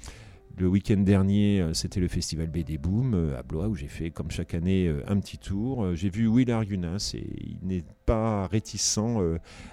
Le 0.59 0.67
week-end 0.67 0.97
dernier, 0.97 1.61
euh, 1.61 1.73
c'était 1.73 2.01
le 2.01 2.09
festival 2.09 2.47
BD 2.47 2.77
Boom 2.77 3.13
euh, 3.13 3.39
à 3.39 3.43
Blois 3.43 3.69
où 3.69 3.75
j'ai 3.75 3.87
fait, 3.87 4.11
comme 4.11 4.29
chaque 4.29 4.53
année, 4.53 4.87
euh, 4.87 5.01
un 5.07 5.17
petit 5.19 5.37
tour. 5.37 5.95
J'ai 5.95 6.09
vu 6.09 6.27
Will 6.27 6.51
Argunas 6.51 7.11
et 7.13 7.23
il 7.61 7.65
n'est 7.65 7.85
pas 8.05 8.45
réticent 8.47 8.99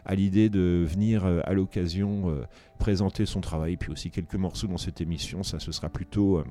à 0.05 0.15
l'idée 0.15 0.49
de 0.49 0.85
venir 0.89 1.25
à 1.25 1.53
l'occasion 1.55 2.47
présenter 2.79 3.27
son 3.27 3.41
travail, 3.41 3.77
puis 3.77 3.91
aussi 3.91 4.11
quelques 4.11 4.35
morceaux 4.35 4.67
dans 4.67 4.77
cette 4.77 5.01
émission. 5.01 5.43
Ça, 5.43 5.59
ce 5.59 5.73
sera 5.73 5.89
plutôt 5.89 6.43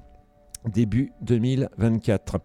début 0.67 1.12
2024. 1.21 2.39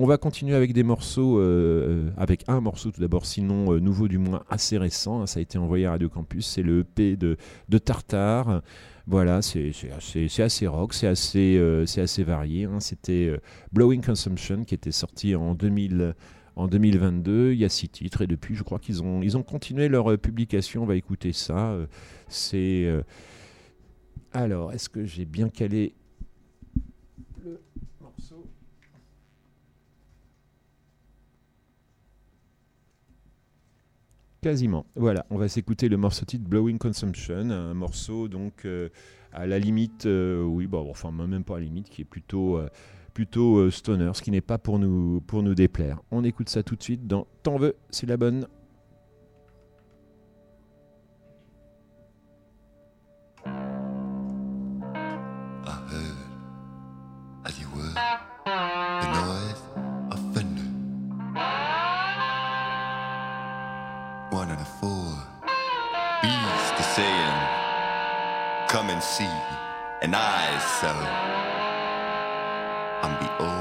On 0.00 0.06
va 0.06 0.16
continuer 0.16 0.54
avec 0.54 0.74
des 0.74 0.84
morceaux, 0.84 1.40
euh, 1.40 2.08
avec 2.16 2.44
un 2.46 2.60
morceau 2.60 2.92
tout 2.92 3.00
d'abord, 3.00 3.26
sinon 3.26 3.72
euh, 3.72 3.80
nouveau 3.80 4.06
du 4.06 4.18
moins 4.18 4.44
assez 4.48 4.78
récent. 4.78 5.22
hein, 5.22 5.26
ça 5.26 5.40
a 5.40 5.42
été 5.42 5.58
envoyé 5.58 5.86
à 5.86 5.90
Radio 5.90 6.08
Campus. 6.08 6.46
C'est 6.46 6.62
le 6.62 6.82
EP 6.82 7.16
de, 7.16 7.36
de 7.68 7.78
Tartare. 7.78 8.62
Voilà, 9.08 9.42
c'est 9.42 9.72
assez, 9.96 10.28
assez 10.40 10.68
rock, 10.68 10.94
c'est 10.94 11.08
assez, 11.08 11.56
euh, 11.58 11.84
varié. 12.18 12.66
hein. 12.66 12.78
C'était 12.78 13.32
Blowing 13.72 14.00
Consumption 14.00 14.62
qui 14.62 14.74
était 14.74 14.92
sorti 14.92 15.34
en 15.34 15.56
2000. 15.56 16.14
En 16.54 16.68
2022, 16.68 17.52
il 17.52 17.58
y 17.58 17.64
a 17.64 17.68
six 17.68 17.88
titres 17.88 18.22
et 18.22 18.28
depuis, 18.28 18.54
je 18.54 18.62
crois 18.62 18.78
qu'ils 18.78 19.02
ont, 19.02 19.42
continué 19.42 19.88
leur 19.88 20.16
publication. 20.16 20.84
On 20.84 20.86
va 20.86 20.94
écouter 20.94 21.32
ça. 21.32 21.76
C'est 22.28 22.88
alors, 24.32 24.72
est-ce 24.72 24.88
que 24.88 25.04
j'ai 25.04 25.24
bien 25.24 25.48
calé 25.48 25.94
le 27.44 27.60
morceau 28.00 28.44
Quasiment. 34.40 34.86
Voilà, 34.94 35.26
on 35.30 35.36
va 35.36 35.48
s'écouter 35.48 35.88
le 35.88 35.96
morceau 35.96 36.24
titre 36.24 36.48
Blowing 36.48 36.78
Consumption, 36.78 37.50
un 37.50 37.74
morceau 37.74 38.28
donc 38.28 38.64
euh, 38.64 38.88
à 39.32 39.46
la 39.46 39.58
limite, 39.58 40.06
euh, 40.06 40.44
oui, 40.44 40.68
bon, 40.68 40.88
enfin 40.88 41.10
même 41.10 41.42
pas 41.42 41.56
à 41.56 41.58
la 41.58 41.64
limite, 41.64 41.88
qui 41.88 42.02
est 42.02 42.04
plutôt, 42.04 42.56
euh, 42.56 42.68
plutôt 43.14 43.68
stoner, 43.68 44.10
ce 44.14 44.22
qui 44.22 44.30
n'est 44.30 44.40
pas 44.40 44.58
pour 44.58 44.78
nous, 44.78 45.20
pour 45.26 45.42
nous 45.42 45.56
déplaire. 45.56 46.00
On 46.12 46.22
écoute 46.22 46.48
ça 46.50 46.62
tout 46.62 46.76
de 46.76 46.82
suite 46.82 47.08
dans 47.08 47.26
T'en 47.42 47.56
veux, 47.56 47.74
c'est 47.90 48.06
la 48.06 48.16
bonne. 48.16 48.46
And 70.00 70.14
I 70.14 70.58
so. 70.80 70.92
And 73.02 73.18
behold, 73.18 73.48
a 73.54 73.57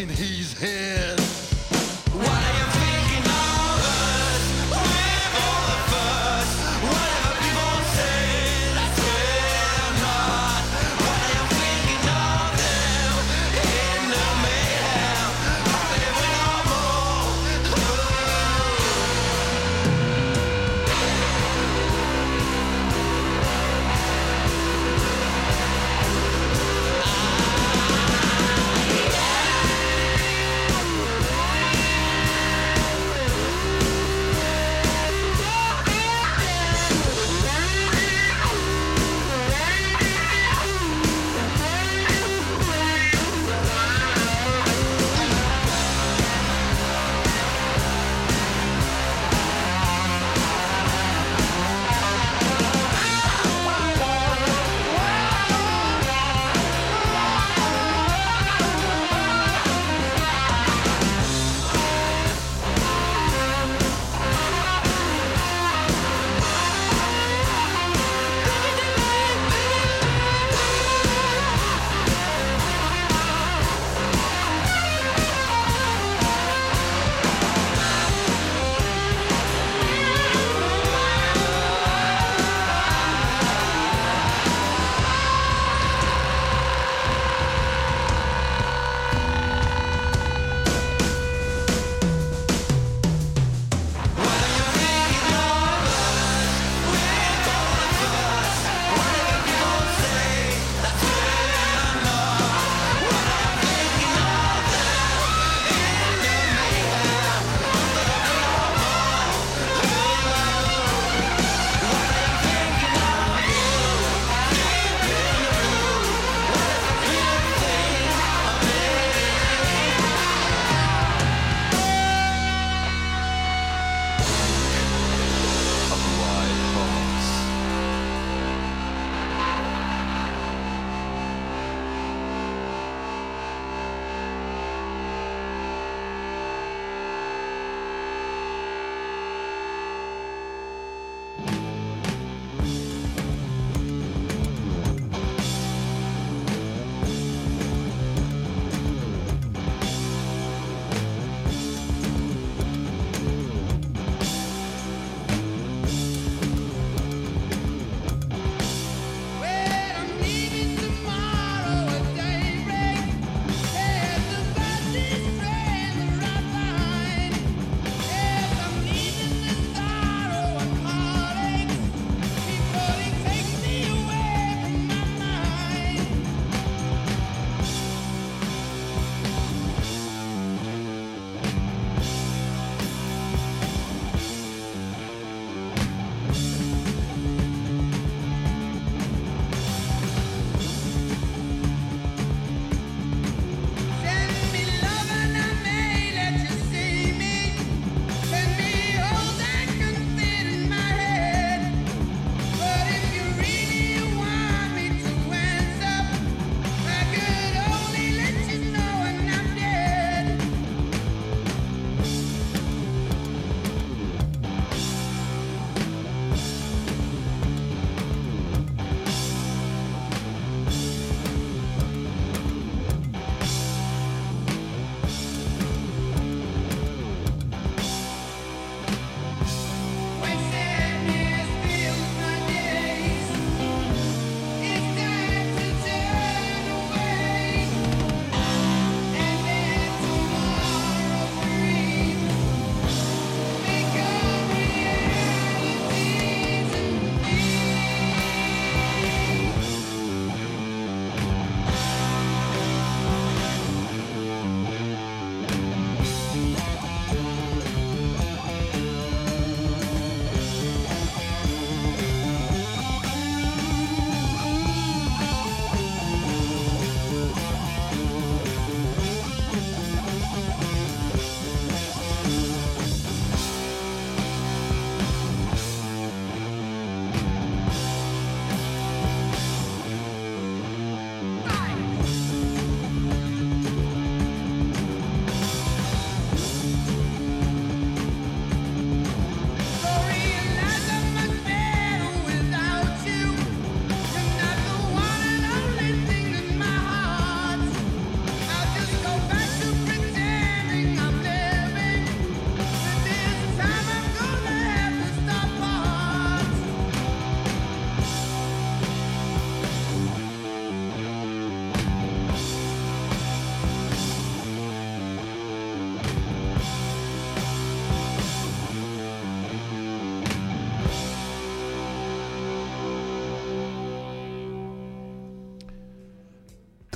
in 0.00 0.08
his 0.08 0.39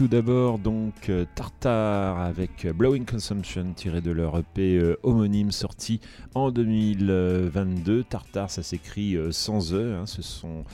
Tout 0.05 0.09
d'abord, 0.09 0.59
donc, 0.59 1.09
euh, 1.09 1.25
Tartar 1.35 2.21
avec 2.21 2.67
euh, 2.67 2.75
Blowing 2.75 3.07
Consumption, 3.07 3.73
tiré 3.75 4.03
de 4.03 4.11
leur 4.11 4.37
EP 4.37 4.77
euh, 4.77 4.99
homonyme 5.03 5.51
sorti 5.51 5.99
en 6.35 6.51
2022. 6.51 8.05
Tartar, 8.05 8.51
ça 8.51 8.63
s'écrit 8.63 9.17
sans 9.31 9.73
E, 9.73 9.95
hein, 9.95 10.05
ce 10.05 10.21
sont. 10.21 10.65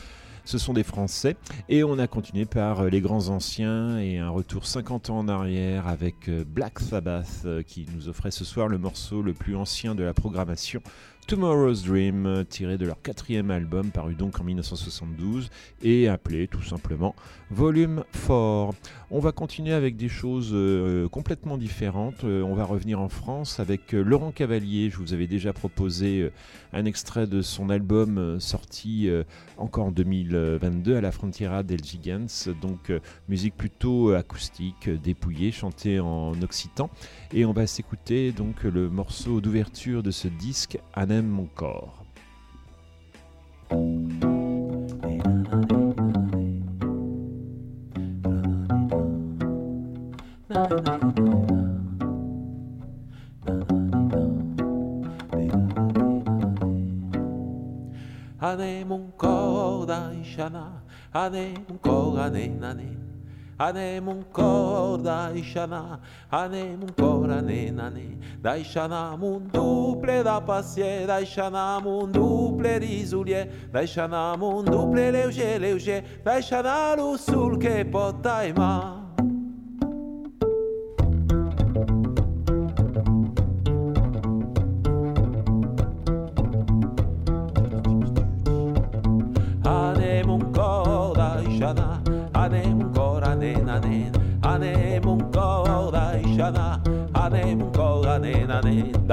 Ce 0.46 0.58
sont 0.58 0.72
des 0.72 0.82
Français. 0.82 1.36
Et 1.68 1.84
on 1.84 1.98
a 2.00 2.08
continué 2.08 2.44
par 2.44 2.84
les 2.86 3.00
grands 3.00 3.28
anciens 3.28 3.98
et 3.98 4.18
un 4.18 4.30
retour 4.30 4.66
50 4.66 5.10
ans 5.10 5.18
en 5.18 5.28
arrière 5.28 5.86
avec 5.86 6.28
Black 6.28 6.80
Sabbath 6.80 7.46
qui 7.66 7.86
nous 7.94 8.08
offrait 8.08 8.32
ce 8.32 8.44
soir 8.44 8.66
le 8.66 8.78
morceau 8.78 9.22
le 9.22 9.32
plus 9.32 9.54
ancien 9.54 9.94
de 9.94 10.02
la 10.02 10.12
programmation. 10.12 10.80
Tomorrow's 11.26 11.84
Dream, 11.84 12.26
euh, 12.26 12.44
tiré 12.44 12.76
de 12.76 12.86
leur 12.86 13.00
quatrième 13.00 13.50
album 13.50 13.90
paru 13.90 14.14
donc 14.14 14.40
en 14.40 14.44
1972 14.44 15.50
et 15.82 16.08
appelé 16.08 16.48
tout 16.48 16.62
simplement 16.62 17.14
Volume 17.50 18.04
4. 18.26 18.74
On 19.12 19.20
va 19.20 19.32
continuer 19.32 19.72
avec 19.72 19.96
des 19.96 20.08
choses 20.08 20.50
euh, 20.52 21.08
complètement 21.08 21.56
différentes. 21.56 22.24
Euh, 22.24 22.42
on 22.42 22.54
va 22.54 22.64
revenir 22.64 23.00
en 23.00 23.08
France 23.08 23.60
avec 23.60 23.92
Laurent 23.92 24.32
Cavalier. 24.32 24.90
Je 24.90 24.96
vous 24.96 25.12
avais 25.12 25.26
déjà 25.26 25.52
proposé 25.52 26.30
un 26.72 26.84
extrait 26.84 27.26
de 27.26 27.42
son 27.42 27.70
album 27.70 28.38
sorti 28.40 29.08
encore 29.60 29.86
en 29.86 29.90
2022 29.90 30.96
à 30.96 31.00
la 31.00 31.12
Frontiera 31.12 31.62
del 31.62 31.84
Gigants. 31.84 32.50
Donc 32.60 32.90
euh, 32.90 33.00
musique 33.28 33.56
plutôt 33.56 34.12
acoustique, 34.12 34.88
euh, 34.88 34.96
dépouillée, 34.96 35.52
chantée 35.52 36.00
en 36.00 36.32
occitan. 36.42 36.90
Et 37.32 37.44
on 37.44 37.52
va 37.52 37.66
s'écouter 37.66 38.32
donc 38.32 38.64
le 38.64 38.88
morceau 38.88 39.40
d'ouverture 39.40 40.02
de 40.02 40.10
ce 40.10 40.28
disque, 40.28 40.78
Anem 40.94 41.26
mon 41.26 41.46
corps. 41.46 42.04
Cor 59.18 59.84
d'aixana, 59.86 60.82
anem 61.12 61.66
un 61.68 61.78
cor, 61.78 62.18
anem, 62.18 62.62
anem. 62.64 62.96
Anem 63.60 64.08
un 64.08 64.22
cor 64.32 64.96
d'aixana, 64.98 66.00
anem 66.32 66.80
un 66.82 66.88
cor, 66.96 67.30
anem, 67.30 67.78
anem. 67.78 68.18
D'aixana 68.40 69.12
amb 69.12 69.24
un 69.24 69.50
duple 69.52 70.22
de 70.24 70.40
pacier, 70.46 71.06
d'aixana 71.06 71.76
amb 71.76 71.86
un 71.86 72.10
duple 72.10 72.78
d'isolier, 72.80 73.44
d'aixana 73.70 74.32
amb 74.32 74.42
un 74.48 74.64
duple 74.64 75.10
lleuger, 75.12 75.60
lleuger, 75.60 76.02
d'aixana 76.24 76.72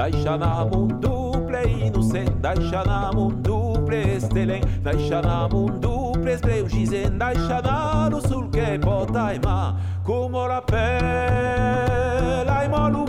naixanamun 0.08 0.88
duple 1.00 1.62
innocent 1.68 2.40
naixanamun 2.42 3.42
duple 3.42 4.16
estelent 4.16 4.64
naixanamun 4.82 5.80
duples 5.80 6.40
breus 6.40 6.72
gisent 6.72 7.18
naixanar 7.20 8.12
sul 8.28 8.48
que 8.48 8.60
é 8.60 8.78
pot 8.78 9.14
aimar 9.16 9.76
como 10.02 10.46
la 10.48 10.60
pell 10.62 12.48
aimar 12.48 12.90
lo 12.90 13.04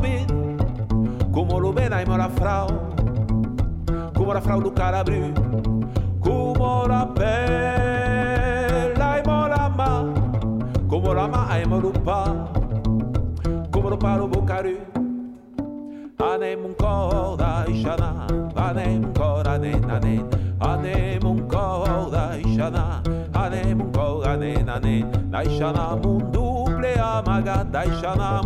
como 1.32 1.60
lubin 1.60 1.89
ben 1.89 2.18
la 2.18 2.30
frau. 2.30 2.68
Como 4.14 4.34
la 4.34 4.41
frau 4.41 4.62
do 4.62 4.72
carabru 4.72 5.34
como 6.20 6.86
la 6.86 7.06
pell 7.14 9.02
aimar 9.02 9.50
la 9.50 9.70
ma 9.70 10.04
como 10.89 11.14
la 11.14 11.28
ma 11.28 11.47
aimar 11.50 11.86
o 11.86 11.91
pa 11.93 12.24
como 13.72 13.89
lo 13.89 13.97
paro 13.97 14.28
bocaru. 14.28 14.89
Anem 16.40 16.64
un 16.64 16.74
cor 16.74 17.00
d'aixana 26.80 28.40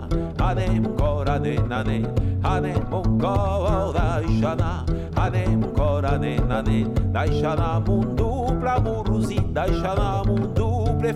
ane 0.48 0.68
munko 0.84 1.26
ra 1.28 1.38
ne. 1.40 1.56
Na 1.72 1.82
ne 1.84 1.98
ane 2.44 2.74
munko 2.92 3.94
da 3.94 4.22
ishana 4.22 4.70
ane 5.18 5.44
munko 5.62 6.02
ra 6.04 6.18
ne. 6.18 6.38
Na 6.50 6.62
ne 6.62 6.84
da 7.14 7.26
ishana 7.26 7.80
mundu 7.86 8.30
pla 8.60 8.76
muruzi 8.80 9.40
da 9.54 9.66
ishana 9.66 10.24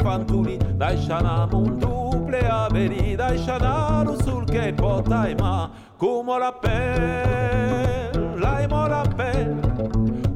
fantuli 0.03 0.57
da 0.77 0.87
ishana 0.93 1.47
mundu 1.51 2.25
ple 2.27 2.39
averi 2.39 3.15
da 3.15 3.27
ishana 3.33 4.03
rusul 4.05 4.43
che 4.45 4.73
potaima 4.73 5.69
come 5.97 6.37
la 6.39 6.51
pelle 6.51 8.11
la 8.37 8.67
mola 8.67 9.03
pelle 9.15 9.55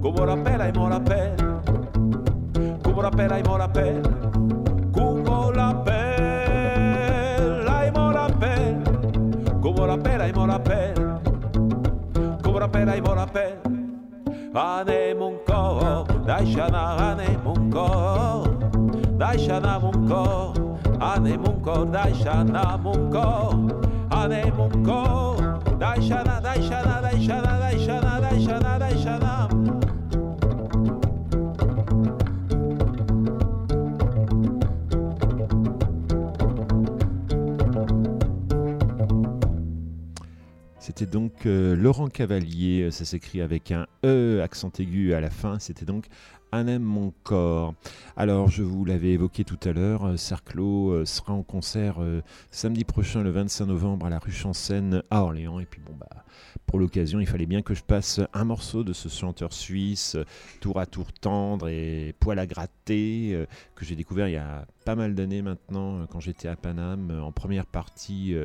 come 0.02 0.26
la 0.26 0.38
pelle 0.38 0.58
la 0.58 0.72
mola 0.80 1.00
pelle 1.00 1.62
come 2.84 3.02
la 3.02 3.10
pelle 3.10 3.28
la 3.28 3.50
mola 3.50 3.68
pelle 3.68 4.59
mora 9.80 9.98
pera 9.98 10.28
i 10.28 10.34
mora 10.34 10.60
pera, 10.60 11.22
cobra 12.44 12.68
pera 12.68 12.98
i 12.98 13.02
mora 13.02 13.26
pera. 13.26 13.62
Anem 14.54 15.22
un 15.22 15.38
cor, 15.46 16.04
deixa 16.26 16.66
anar, 16.66 17.00
anem 17.12 17.48
un 17.48 17.70
cor, 17.72 18.58
deixa 19.18 19.56
anar 19.56 19.80
un 19.86 20.08
cor, 20.10 20.54
anem 21.00 21.48
un 21.48 21.62
cor, 21.62 21.86
deixa 21.86 22.32
anar 22.42 22.76
un 22.84 23.10
cor, 23.10 23.56
anem 24.12 24.60
un 24.60 24.84
cor, 24.84 25.40
deixa 25.78 26.20
anar, 26.20 26.42
deixa 26.42 26.80
anar, 26.82 27.02
deixa 27.10 27.38
anar, 27.38 27.60
deixa 27.70 27.98
anar, 28.00 28.20
deixa 28.22 28.56
anar, 28.58 28.80
deixa 28.80 29.16
anar, 29.16 29.49
C'était 40.90 41.06
donc 41.06 41.46
euh, 41.46 41.76
Laurent 41.76 42.08
Cavalier, 42.08 42.90
ça 42.90 43.06
s'écrit 43.06 43.42
avec 43.42 43.72
un 43.72 43.86
E, 44.04 44.42
accent 44.42 44.72
aigu 44.80 45.14
à 45.14 45.22
la 45.22 45.30
fin, 45.30 45.60
c'était 45.60 45.86
donc 45.86 46.08
Anem 46.52 46.82
mon 46.82 47.14
corps. 47.22 47.76
Alors, 48.18 48.50
je 48.50 48.64
vous 48.64 48.86
l'avais 48.86 49.12
évoqué 49.12 49.44
tout 49.44 49.60
à 49.66 49.72
l'heure, 49.72 50.08
euh, 50.08 50.18
Cerclo 50.18 50.90
euh, 50.90 51.06
sera 51.06 51.34
en 51.34 51.44
concert 51.44 51.98
samedi 52.50 52.86
prochain, 52.86 53.22
le 53.22 53.30
25 53.30 53.68
novembre, 53.68 54.08
à 54.08 54.10
la 54.10 54.18
rue 54.18 54.32
Chansène 54.32 55.04
à 55.12 55.22
Orléans. 55.22 55.60
Et 55.60 55.66
puis, 55.66 55.80
bon, 55.80 55.94
bah, 55.96 56.19
pour 56.70 56.78
l'occasion, 56.78 57.20
il 57.20 57.26
fallait 57.26 57.48
bien 57.48 57.64
que 57.64 57.74
je 57.74 57.82
passe 57.82 58.22
un 58.32 58.46
morceau 58.46 58.84
de 58.84 58.94
ce 58.94 59.10
chanteur 59.10 59.54
suisse, 59.54 60.16
tour 60.62 60.80
à 60.80 60.86
tour 60.86 61.12
tendre 61.12 61.68
et 61.68 62.14
poil 62.20 62.38
à 62.38 62.46
gratter, 62.46 63.32
euh, 63.34 63.48
que 63.74 63.86
j'ai 63.86 63.96
découvert 63.96 64.28
il 64.28 64.34
y 64.34 64.38
a 64.38 64.68
pas 64.86 64.94
mal 64.94 65.16
d'années 65.16 65.42
maintenant, 65.42 66.02
euh, 66.02 66.06
quand 66.08 66.20
j'étais 66.20 66.48
à 66.48 66.56
Paname, 66.56 67.10
euh, 67.10 67.22
en 67.22 67.32
première 67.32 67.66
partie 67.66 68.36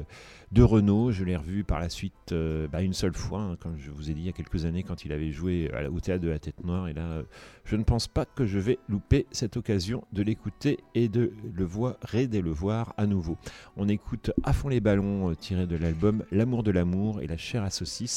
de 0.52 0.62
Renault. 0.62 1.12
Je 1.12 1.22
l'ai 1.22 1.36
revu 1.36 1.64
par 1.64 1.80
la 1.80 1.90
suite 1.90 2.34
bah, 2.72 2.80
une 2.80 2.94
seule 2.94 3.12
fois, 3.12 3.40
hein, 3.40 3.56
comme 3.60 3.76
je 3.78 3.90
vous 3.90 4.10
ai 4.10 4.14
dit 4.14 4.22
il 4.22 4.26
y 4.26 4.30
a 4.30 4.32
quelques 4.32 4.64
années, 4.64 4.84
quand 4.84 5.04
il 5.04 5.12
avait 5.12 5.30
joué 5.30 5.70
au 5.92 6.00
théâtre 6.00 6.22
de 6.22 6.30
la 6.30 6.38
Tête 6.38 6.64
Noire. 6.64 6.88
Et 6.88 6.94
là, 6.94 7.24
je 7.64 7.76
ne 7.76 7.82
pense 7.82 8.08
pas 8.08 8.26
que 8.26 8.44
je 8.44 8.58
vais 8.58 8.78
louper 8.88 9.26
cette 9.32 9.56
occasion 9.56 10.04
de 10.12 10.22
l'écouter 10.22 10.80
et 10.94 11.08
de 11.08 11.32
le 11.54 11.64
voir 11.64 11.96
et 12.12 12.26
de 12.26 12.38
le 12.38 12.50
voir 12.50 12.92
à 12.98 13.06
nouveau. 13.06 13.38
On 13.76 13.88
écoute 13.88 14.32
à 14.42 14.52
fond 14.52 14.68
les 14.68 14.80
ballons 14.80 15.30
euh, 15.30 15.34
tiré 15.34 15.66
de 15.66 15.76
l'album 15.76 16.24
L'amour 16.30 16.62
de 16.62 16.70
l'amour 16.70 17.22
et 17.22 17.26
la 17.26 17.38
chair 17.38 17.62
à 17.62 17.70
saucisse, 17.70 18.13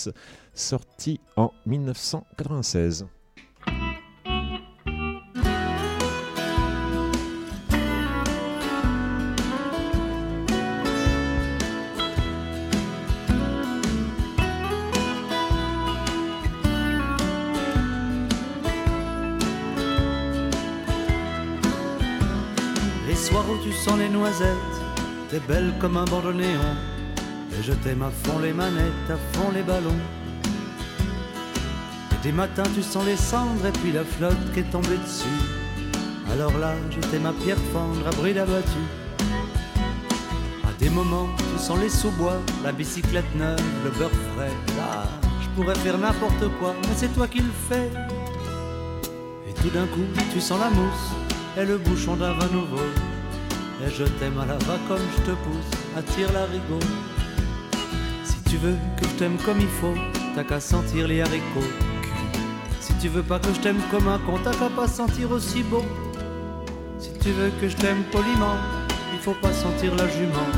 sorti 0.54 1.20
en 1.36 1.52
1996. 1.66 3.06
Les 23.08 23.16
soirs 23.16 23.46
où 23.50 23.64
tu 23.64 23.72
sens 23.74 23.98
les 23.98 24.10
noisettes, 24.10 24.48
t'es 25.30 25.40
belle 25.40 25.74
comme 25.80 25.98
un 25.98 26.06
banc 26.06 26.22
de 26.22 26.34
néon. 26.34 26.97
Et 27.60 27.64
je 27.64 27.74
t'aime 27.74 28.04
à 28.04 28.12
fond 28.12 28.40
les 28.40 28.54
manettes, 28.54 29.10
à 29.10 29.18
fond 29.34 29.52
les 29.52 29.64
ballons. 29.64 30.02
Et 32.12 32.24
des 32.24 32.32
matins 32.32 32.64
tu 32.76 32.84
sens 32.84 33.04
les 33.06 33.18
cendres 33.18 33.66
et 33.66 33.72
puis 33.72 33.92
la 33.92 34.04
flotte 34.04 34.54
qui 34.54 34.60
est 34.60 34.72
tombée 34.72 34.98
dessus. 34.98 35.26
Alors 36.32 36.56
là, 36.60 36.74
je 36.92 37.00
t'aime 37.10 37.26
à 37.26 37.34
pierre 37.34 37.58
fendre, 37.74 38.06
à 38.06 38.12
bride 38.12 38.38
abattue. 38.38 38.88
À 40.68 40.72
des 40.78 40.90
moments, 40.90 41.30
tu 41.38 41.60
sens 41.60 41.80
les 41.80 41.90
sous-bois, 41.90 42.40
la 42.64 42.72
bicyclette 42.72 43.36
neuve, 43.36 43.60
le 43.84 43.90
beurre 43.92 44.12
frais. 44.36 44.52
Là, 44.78 45.06
je 45.42 45.48
pourrais 45.56 45.76
faire 45.76 45.98
n'importe 45.98 46.48
quoi, 46.60 46.76
mais 46.84 46.96
c'est 46.96 47.14
toi 47.16 47.28
qui 47.28 47.40
le 47.40 47.54
fais. 47.70 47.90
Et 49.50 49.54
tout 49.54 49.70
d'un 49.70 49.88
coup, 49.88 50.06
tu 50.32 50.40
sens 50.40 50.60
la 50.60 50.70
mousse 50.70 51.12
et 51.58 51.66
le 51.66 51.80
bouchon 51.80 52.18
d'un 52.18 52.34
vin 52.34 52.50
nouveau. 52.54 52.86
Et 53.84 53.90
je 53.90 54.04
t'aime 54.04 54.38
à 54.40 54.46
la 54.46 54.58
va 54.58 54.78
comme 54.88 55.06
je 55.18 55.22
te 55.24 55.32
pousse, 55.32 55.72
attire 55.98 56.32
la 56.34 56.46
rigot. 56.46 57.17
Si 58.48 58.54
tu 58.54 58.60
veux 58.60 58.78
que 58.96 59.06
je 59.06 59.14
t'aime 59.16 59.36
comme 59.46 59.60
il 59.60 59.68
faut, 59.68 59.94
t'as 60.34 60.46
qu'à 60.46 60.62
sentir 60.62 61.06
les 61.06 61.20
haricots. 61.20 61.68
Si 62.80 62.94
tu 62.94 63.10
veux 63.10 63.22
pas 63.22 63.40
que 63.40 63.54
je 63.54 63.60
t'aime 63.60 63.82
comme 63.92 64.08
un 64.08 64.20
con, 64.20 64.40
t'as 64.42 64.54
qu'à 64.54 64.70
pas 64.70 64.88
sentir 64.88 65.32
aussi 65.32 65.64
beau. 65.64 65.84
Si 66.98 67.10
tu 67.20 67.32
veux 67.32 67.52
que 67.60 67.68
je 67.68 67.76
t'aime 67.76 68.04
poliment, 68.10 68.56
il 69.12 69.20
faut 69.20 69.34
pas 69.34 69.52
sentir 69.52 69.94
la 69.96 70.08
jument. 70.08 70.50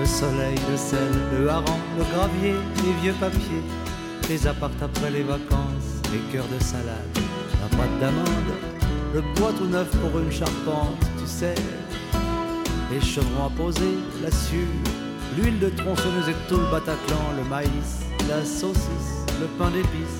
Le 0.00 0.06
soleil, 0.06 0.56
le 0.70 0.78
sel, 0.78 1.12
le 1.38 1.50
hareng, 1.50 1.78
le 1.98 2.04
gravier, 2.04 2.54
les 2.82 2.92
vieux 3.02 3.14
papiers, 3.20 3.64
les 4.30 4.46
appartes 4.46 4.82
après 4.82 5.10
les 5.10 5.24
vacances, 5.24 6.00
les 6.10 6.20
cœurs 6.32 6.48
de 6.48 6.64
salade, 6.64 7.18
la 7.60 7.76
pâte 7.76 8.00
d'amande, 8.00 8.52
le 9.12 9.20
bois 9.36 9.52
tout 9.58 9.66
neuf 9.66 9.90
pour 9.98 10.18
une 10.20 10.32
charpente, 10.32 10.98
tu 11.18 11.26
sais, 11.26 11.54
les 12.90 13.00
chevrons 13.02 13.44
à 13.44 13.50
poser, 13.50 13.98
la 14.22 14.30
sueur, 14.30 14.66
l'huile 15.38 15.58
de 15.58 15.68
tronçonneuse 15.68 16.28
et 16.28 16.48
tout 16.48 16.56
le 16.56 16.70
Bataclan, 16.70 17.32
le 17.36 17.44
maïs, 17.48 18.00
la 18.28 18.44
saucisse, 18.44 19.24
le 19.40 19.46
pain 19.58 19.70
d'épices. 19.70 20.18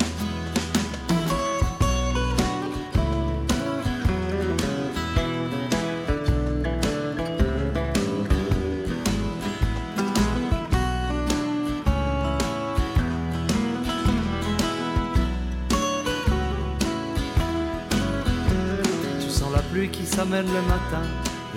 Tu 19.21 19.29
sens 19.31 19.53
la 19.53 19.63
pluie 19.63 19.89
qui 19.89 20.07
s'amène 20.07 20.47
le 20.47 20.63
matin, 20.63 21.03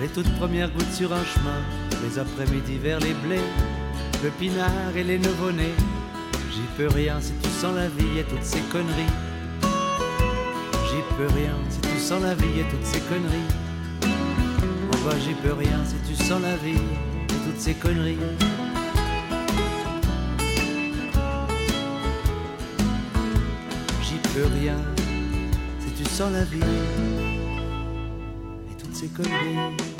les 0.02 0.08
toutes 0.08 0.34
premières 0.34 0.68
gouttes 0.72 0.92
sur 0.92 1.12
un 1.12 1.24
chemin, 1.24 1.60
les 2.02 2.18
après-midi 2.18 2.76
vers 2.78 2.98
les 2.98 3.14
blés, 3.14 3.46
le 4.24 4.30
pinard 4.30 4.96
et 4.96 5.04
les 5.04 5.16
nouveau-nés. 5.16 5.76
J'y 6.52 6.66
peux 6.76 6.88
rien 6.88 7.20
si 7.20 7.32
tu 7.40 7.48
sens 7.48 7.72
la 7.76 7.86
vie 7.86 8.18
et 8.18 8.24
toutes 8.24 8.42
ces 8.42 8.60
conneries. 8.72 9.14
J'y 10.90 11.02
peux 11.16 11.32
rien 11.32 11.54
si 11.70 11.80
tu 11.82 11.98
sens 12.00 12.20
la 12.20 12.34
vie 12.34 12.60
et 12.60 12.64
toutes 12.68 12.84
ces 12.84 12.98
conneries. 13.00 13.48
Oh 14.92 14.96
bah 15.04 15.14
j'y 15.24 15.34
peux 15.34 15.52
rien 15.52 15.78
si 15.84 15.94
tu 16.08 16.20
sens 16.20 16.42
la 16.42 16.56
vie 16.56 16.82
et 17.30 17.46
toutes 17.46 17.60
ces 17.60 17.74
conneries. 17.74 18.18
J'y 24.02 24.18
peux 24.34 24.48
rien 24.60 24.78
si 25.78 26.02
tu 26.02 26.10
sens 26.10 26.32
la 26.32 26.42
vie 26.44 26.58
et 28.68 28.82
toutes 28.82 28.96
ces 28.96 29.06
conneries. 29.06 29.91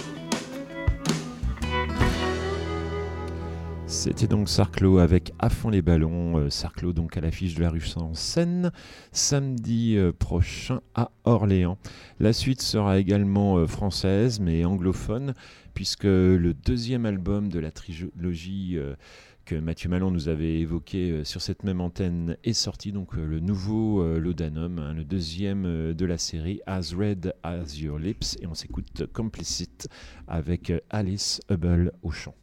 C'était 4.03 4.27
donc 4.27 4.49
Sarclo 4.49 4.99
avec 4.99 5.33
À 5.39 5.49
fond 5.49 5.71
les 5.71 5.81
ballons. 5.81 6.37
Euh, 6.37 6.51
Sarclo 6.51 6.93
donc 6.93 7.17
à 7.17 7.21
l'affiche 7.21 7.55
de 7.55 7.61
la 7.61 7.71
rue 7.71 7.85
en 7.95 8.15
Seine 8.15 8.73
samedi 9.13 9.97
euh, 9.97 10.11
prochain 10.11 10.81
à 10.97 11.13
Orléans. 11.23 11.79
La 12.19 12.33
suite 12.33 12.63
sera 12.63 12.99
également 12.99 13.59
euh, 13.59 13.69
française 13.69 14.41
mais 14.41 14.65
anglophone 14.65 15.35
puisque 15.73 16.03
le 16.03 16.53
deuxième 16.53 17.07
album 17.07 17.49
de 17.49 17.61
la 17.61 17.71
trilogie 17.71 18.77
que 19.45 19.55
Mathieu 19.55 19.89
Malon 19.89 20.11
nous 20.11 20.29
avait 20.29 20.59
évoqué 20.59 21.23
sur 21.25 21.41
cette 21.41 21.63
même 21.63 21.81
antenne 21.81 22.37
est 22.43 22.53
sorti 22.55 22.91
donc 22.91 23.15
le 23.15 23.39
nouveau 23.39 24.05
Laudanum, 24.19 24.81
hein, 24.81 24.95
le 24.95 25.05
deuxième 25.05 25.95
de 25.95 26.05
la 26.05 26.19
série 26.19 26.61
As 26.67 26.93
Red 26.93 27.35
as 27.43 27.79
Your 27.79 28.01
Lips 28.01 28.37
et 28.43 28.47
on 28.49 28.55
s'écoute 28.55 29.07
Complicit 29.13 29.89
avec 30.27 30.73
Alice 30.91 31.41
Hubble 31.49 31.93
au 32.03 32.11
chant. 32.11 32.35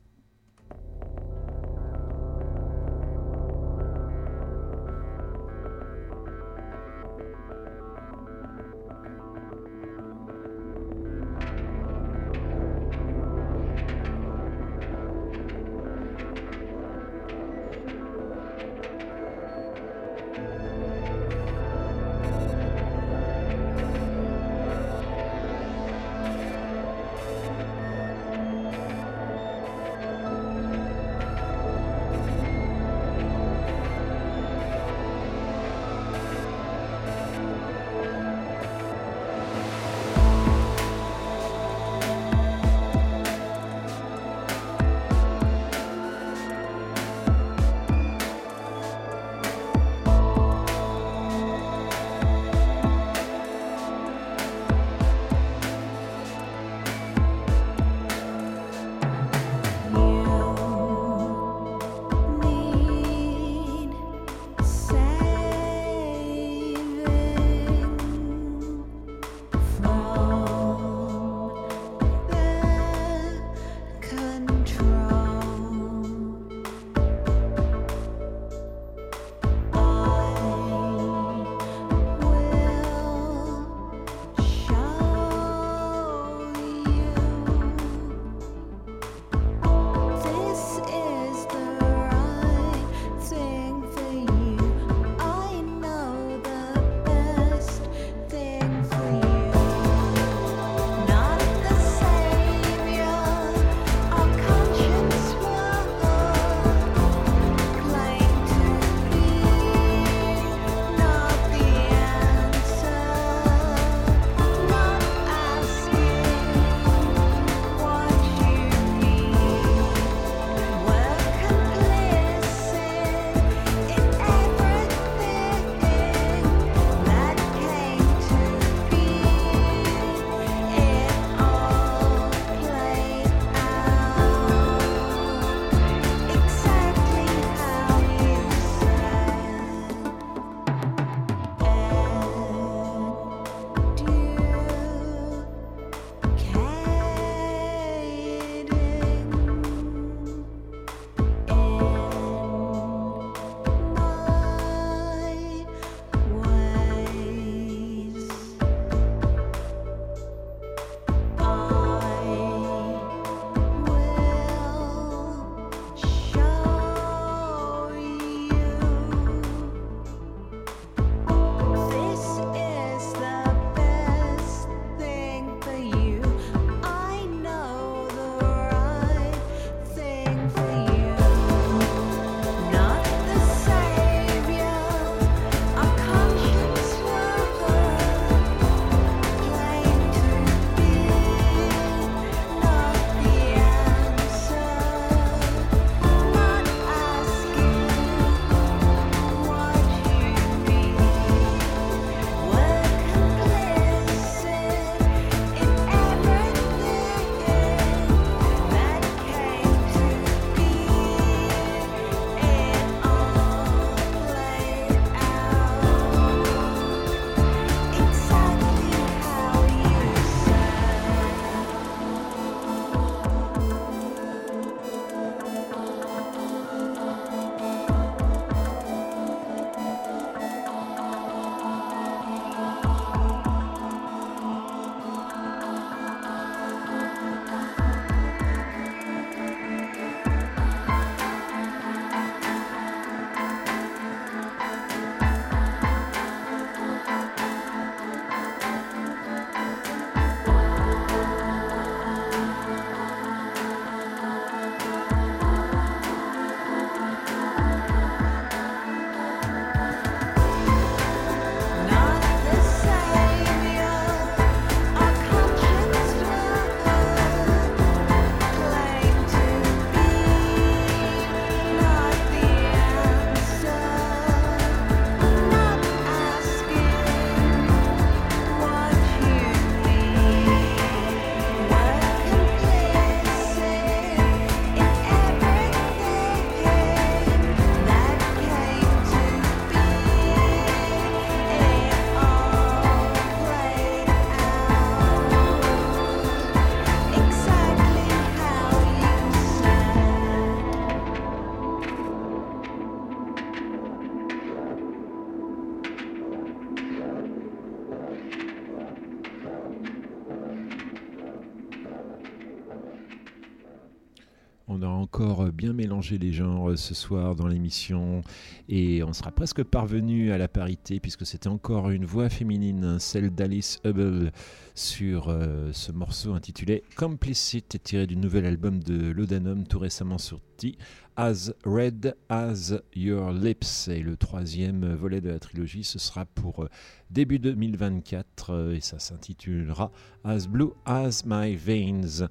Mélangé 316.09 316.17
les 316.17 316.31
genres 316.31 316.77
ce 316.77 316.93
soir 316.93 317.35
dans 317.35 317.47
l'émission 317.47 318.21
et 318.67 319.03
on 319.03 319.13
sera 319.13 319.31
presque 319.31 319.63
parvenu 319.63 320.31
à 320.31 320.37
la 320.37 320.47
parité 320.47 320.99
puisque 320.99 321.25
c'était 321.25 321.47
encore 321.47 321.89
une 321.89 322.05
voix 322.05 322.29
féminine, 322.29 322.97
celle 322.99 323.29
d'Alice 323.31 323.79
Hubble 323.85 324.31
sur 324.75 325.29
euh, 325.29 325.71
ce 325.73 325.91
morceau 325.91 326.33
intitulé 326.33 326.83
Complicit 326.95 327.81
tiré 327.83 328.07
du 328.07 328.15
nouvel 328.15 328.45
album 328.45 328.81
de 328.81 329.11
Laudanum 329.11 329.65
tout 329.67 329.79
récemment 329.79 330.17
sorti 330.17 330.77
As 331.15 331.51
Red 331.65 332.15
as 332.29 332.73
Your 332.95 333.31
Lips 333.31 333.89
et 333.89 334.01
le 334.01 334.15
troisième 334.15 334.93
volet 334.95 335.21
de 335.21 335.29
la 335.29 335.39
trilogie 335.39 335.83
ce 335.83 335.99
sera 335.99 336.25
pour 336.25 336.63
euh, 336.63 336.69
début 337.09 337.39
2024 337.39 338.49
euh, 338.51 338.75
et 338.75 338.81
ça 338.81 338.99
s'intitulera 338.99 339.91
As 340.23 340.47
Blue 340.47 340.71
as 340.85 341.23
My 341.25 341.55
Veins. 341.55 342.27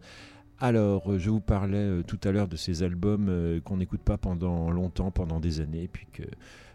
Alors, 0.60 1.12
euh, 1.12 1.18
je 1.18 1.30
vous 1.30 1.40
parlais 1.40 1.78
euh, 1.78 2.02
tout 2.02 2.18
à 2.24 2.32
l'heure 2.32 2.48
de 2.48 2.56
ces 2.56 2.82
albums 2.82 3.28
euh, 3.28 3.60
qu'on 3.60 3.76
n'écoute 3.76 4.00
pas 4.00 4.18
pendant 4.18 4.72
longtemps, 4.72 5.12
pendant 5.12 5.38
des 5.38 5.60
années, 5.60 5.86
puis 5.86 6.08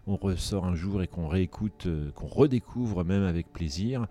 qu'on 0.06 0.16
ressort 0.16 0.66
un 0.66 0.76
jour 0.76 1.04
et 1.04 1.08
qu'on 1.08 1.28
réécoute, 1.28 1.90
qu'on 2.16 2.28
redécouvre 2.28 3.04
même 3.04 3.24
avec 3.24 3.52
plaisir. 3.52 4.08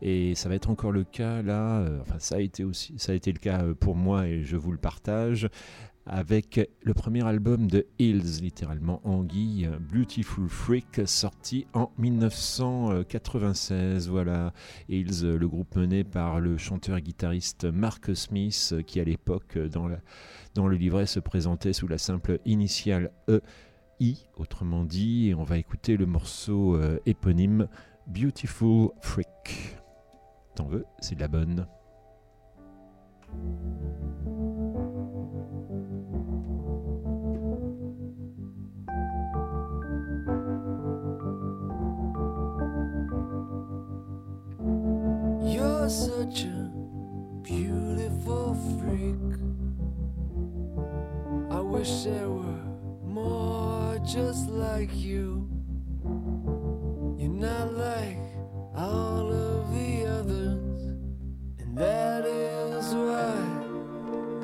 Et 0.00 0.36
ça 0.36 0.48
va 0.48 0.54
être 0.54 0.70
encore 0.70 0.92
le 0.92 1.02
cas 1.02 1.40
là, 1.40 1.82
enfin 2.02 2.16
ça 2.18 2.34
a 2.34 2.40
été 2.40 2.64
aussi, 2.64 2.94
ça 2.98 3.12
a 3.12 3.14
été 3.14 3.32
le 3.32 3.38
cas 3.38 3.64
pour 3.80 3.96
moi 3.96 4.28
et 4.28 4.42
je 4.42 4.58
vous 4.58 4.70
le 4.70 4.76
partage 4.76 5.48
avec 6.06 6.70
le 6.82 6.94
premier 6.94 7.26
album 7.26 7.68
de 7.68 7.86
Hills, 7.98 8.40
littéralement 8.40 9.02
Anguille, 9.04 9.68
Beautiful 9.92 10.48
Freak, 10.48 11.02
sorti 11.04 11.66
en 11.74 11.90
1996. 11.98 14.08
Voilà, 14.08 14.54
Hills, 14.88 15.22
le 15.22 15.48
groupe 15.48 15.76
mené 15.76 16.04
par 16.04 16.40
le 16.40 16.56
chanteur 16.56 16.96
et 16.96 17.02
guitariste 17.02 17.64
Mark 17.64 18.14
Smith, 18.14 18.76
qui 18.86 19.00
à 19.00 19.04
l'époque, 19.04 19.58
dans, 19.58 19.88
le 19.88 20.76
livret, 20.76 21.06
se 21.06 21.20
présentait 21.20 21.72
sous 21.72 21.88
la 21.88 21.98
simple 21.98 22.38
initiale 22.44 23.10
E. 23.28 23.40
I, 23.98 24.28
autrement 24.36 24.84
dit, 24.84 25.30
et 25.30 25.34
on 25.34 25.42
va 25.42 25.58
écouter 25.58 25.96
le 25.96 26.06
morceau 26.06 26.76
euh, 26.76 27.00
éponyme 27.06 27.66
Beautiful 28.06 28.90
Freak. 29.00 29.78
T'en 30.54 30.66
veux, 30.66 30.84
c'est 31.00 31.16
de 31.16 31.20
la 31.20 31.28
bonne. 31.28 31.66
Such 45.88 46.42
a 46.42 46.70
beautiful 47.42 48.56
freak. 48.80 49.38
I 51.48 51.60
wish 51.60 52.02
there 52.02 52.28
were 52.28 52.64
more 53.04 53.96
just 54.04 54.50
like 54.50 54.90
you. 54.96 55.48
You're 57.16 57.30
not 57.30 57.72
like 57.74 58.18
all 58.76 59.32
of 59.32 59.72
the 59.72 60.06
others, 60.06 60.82
and 61.60 61.78
that 61.78 62.24
is 62.24 62.92
why 62.92 63.36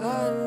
I 0.00 0.41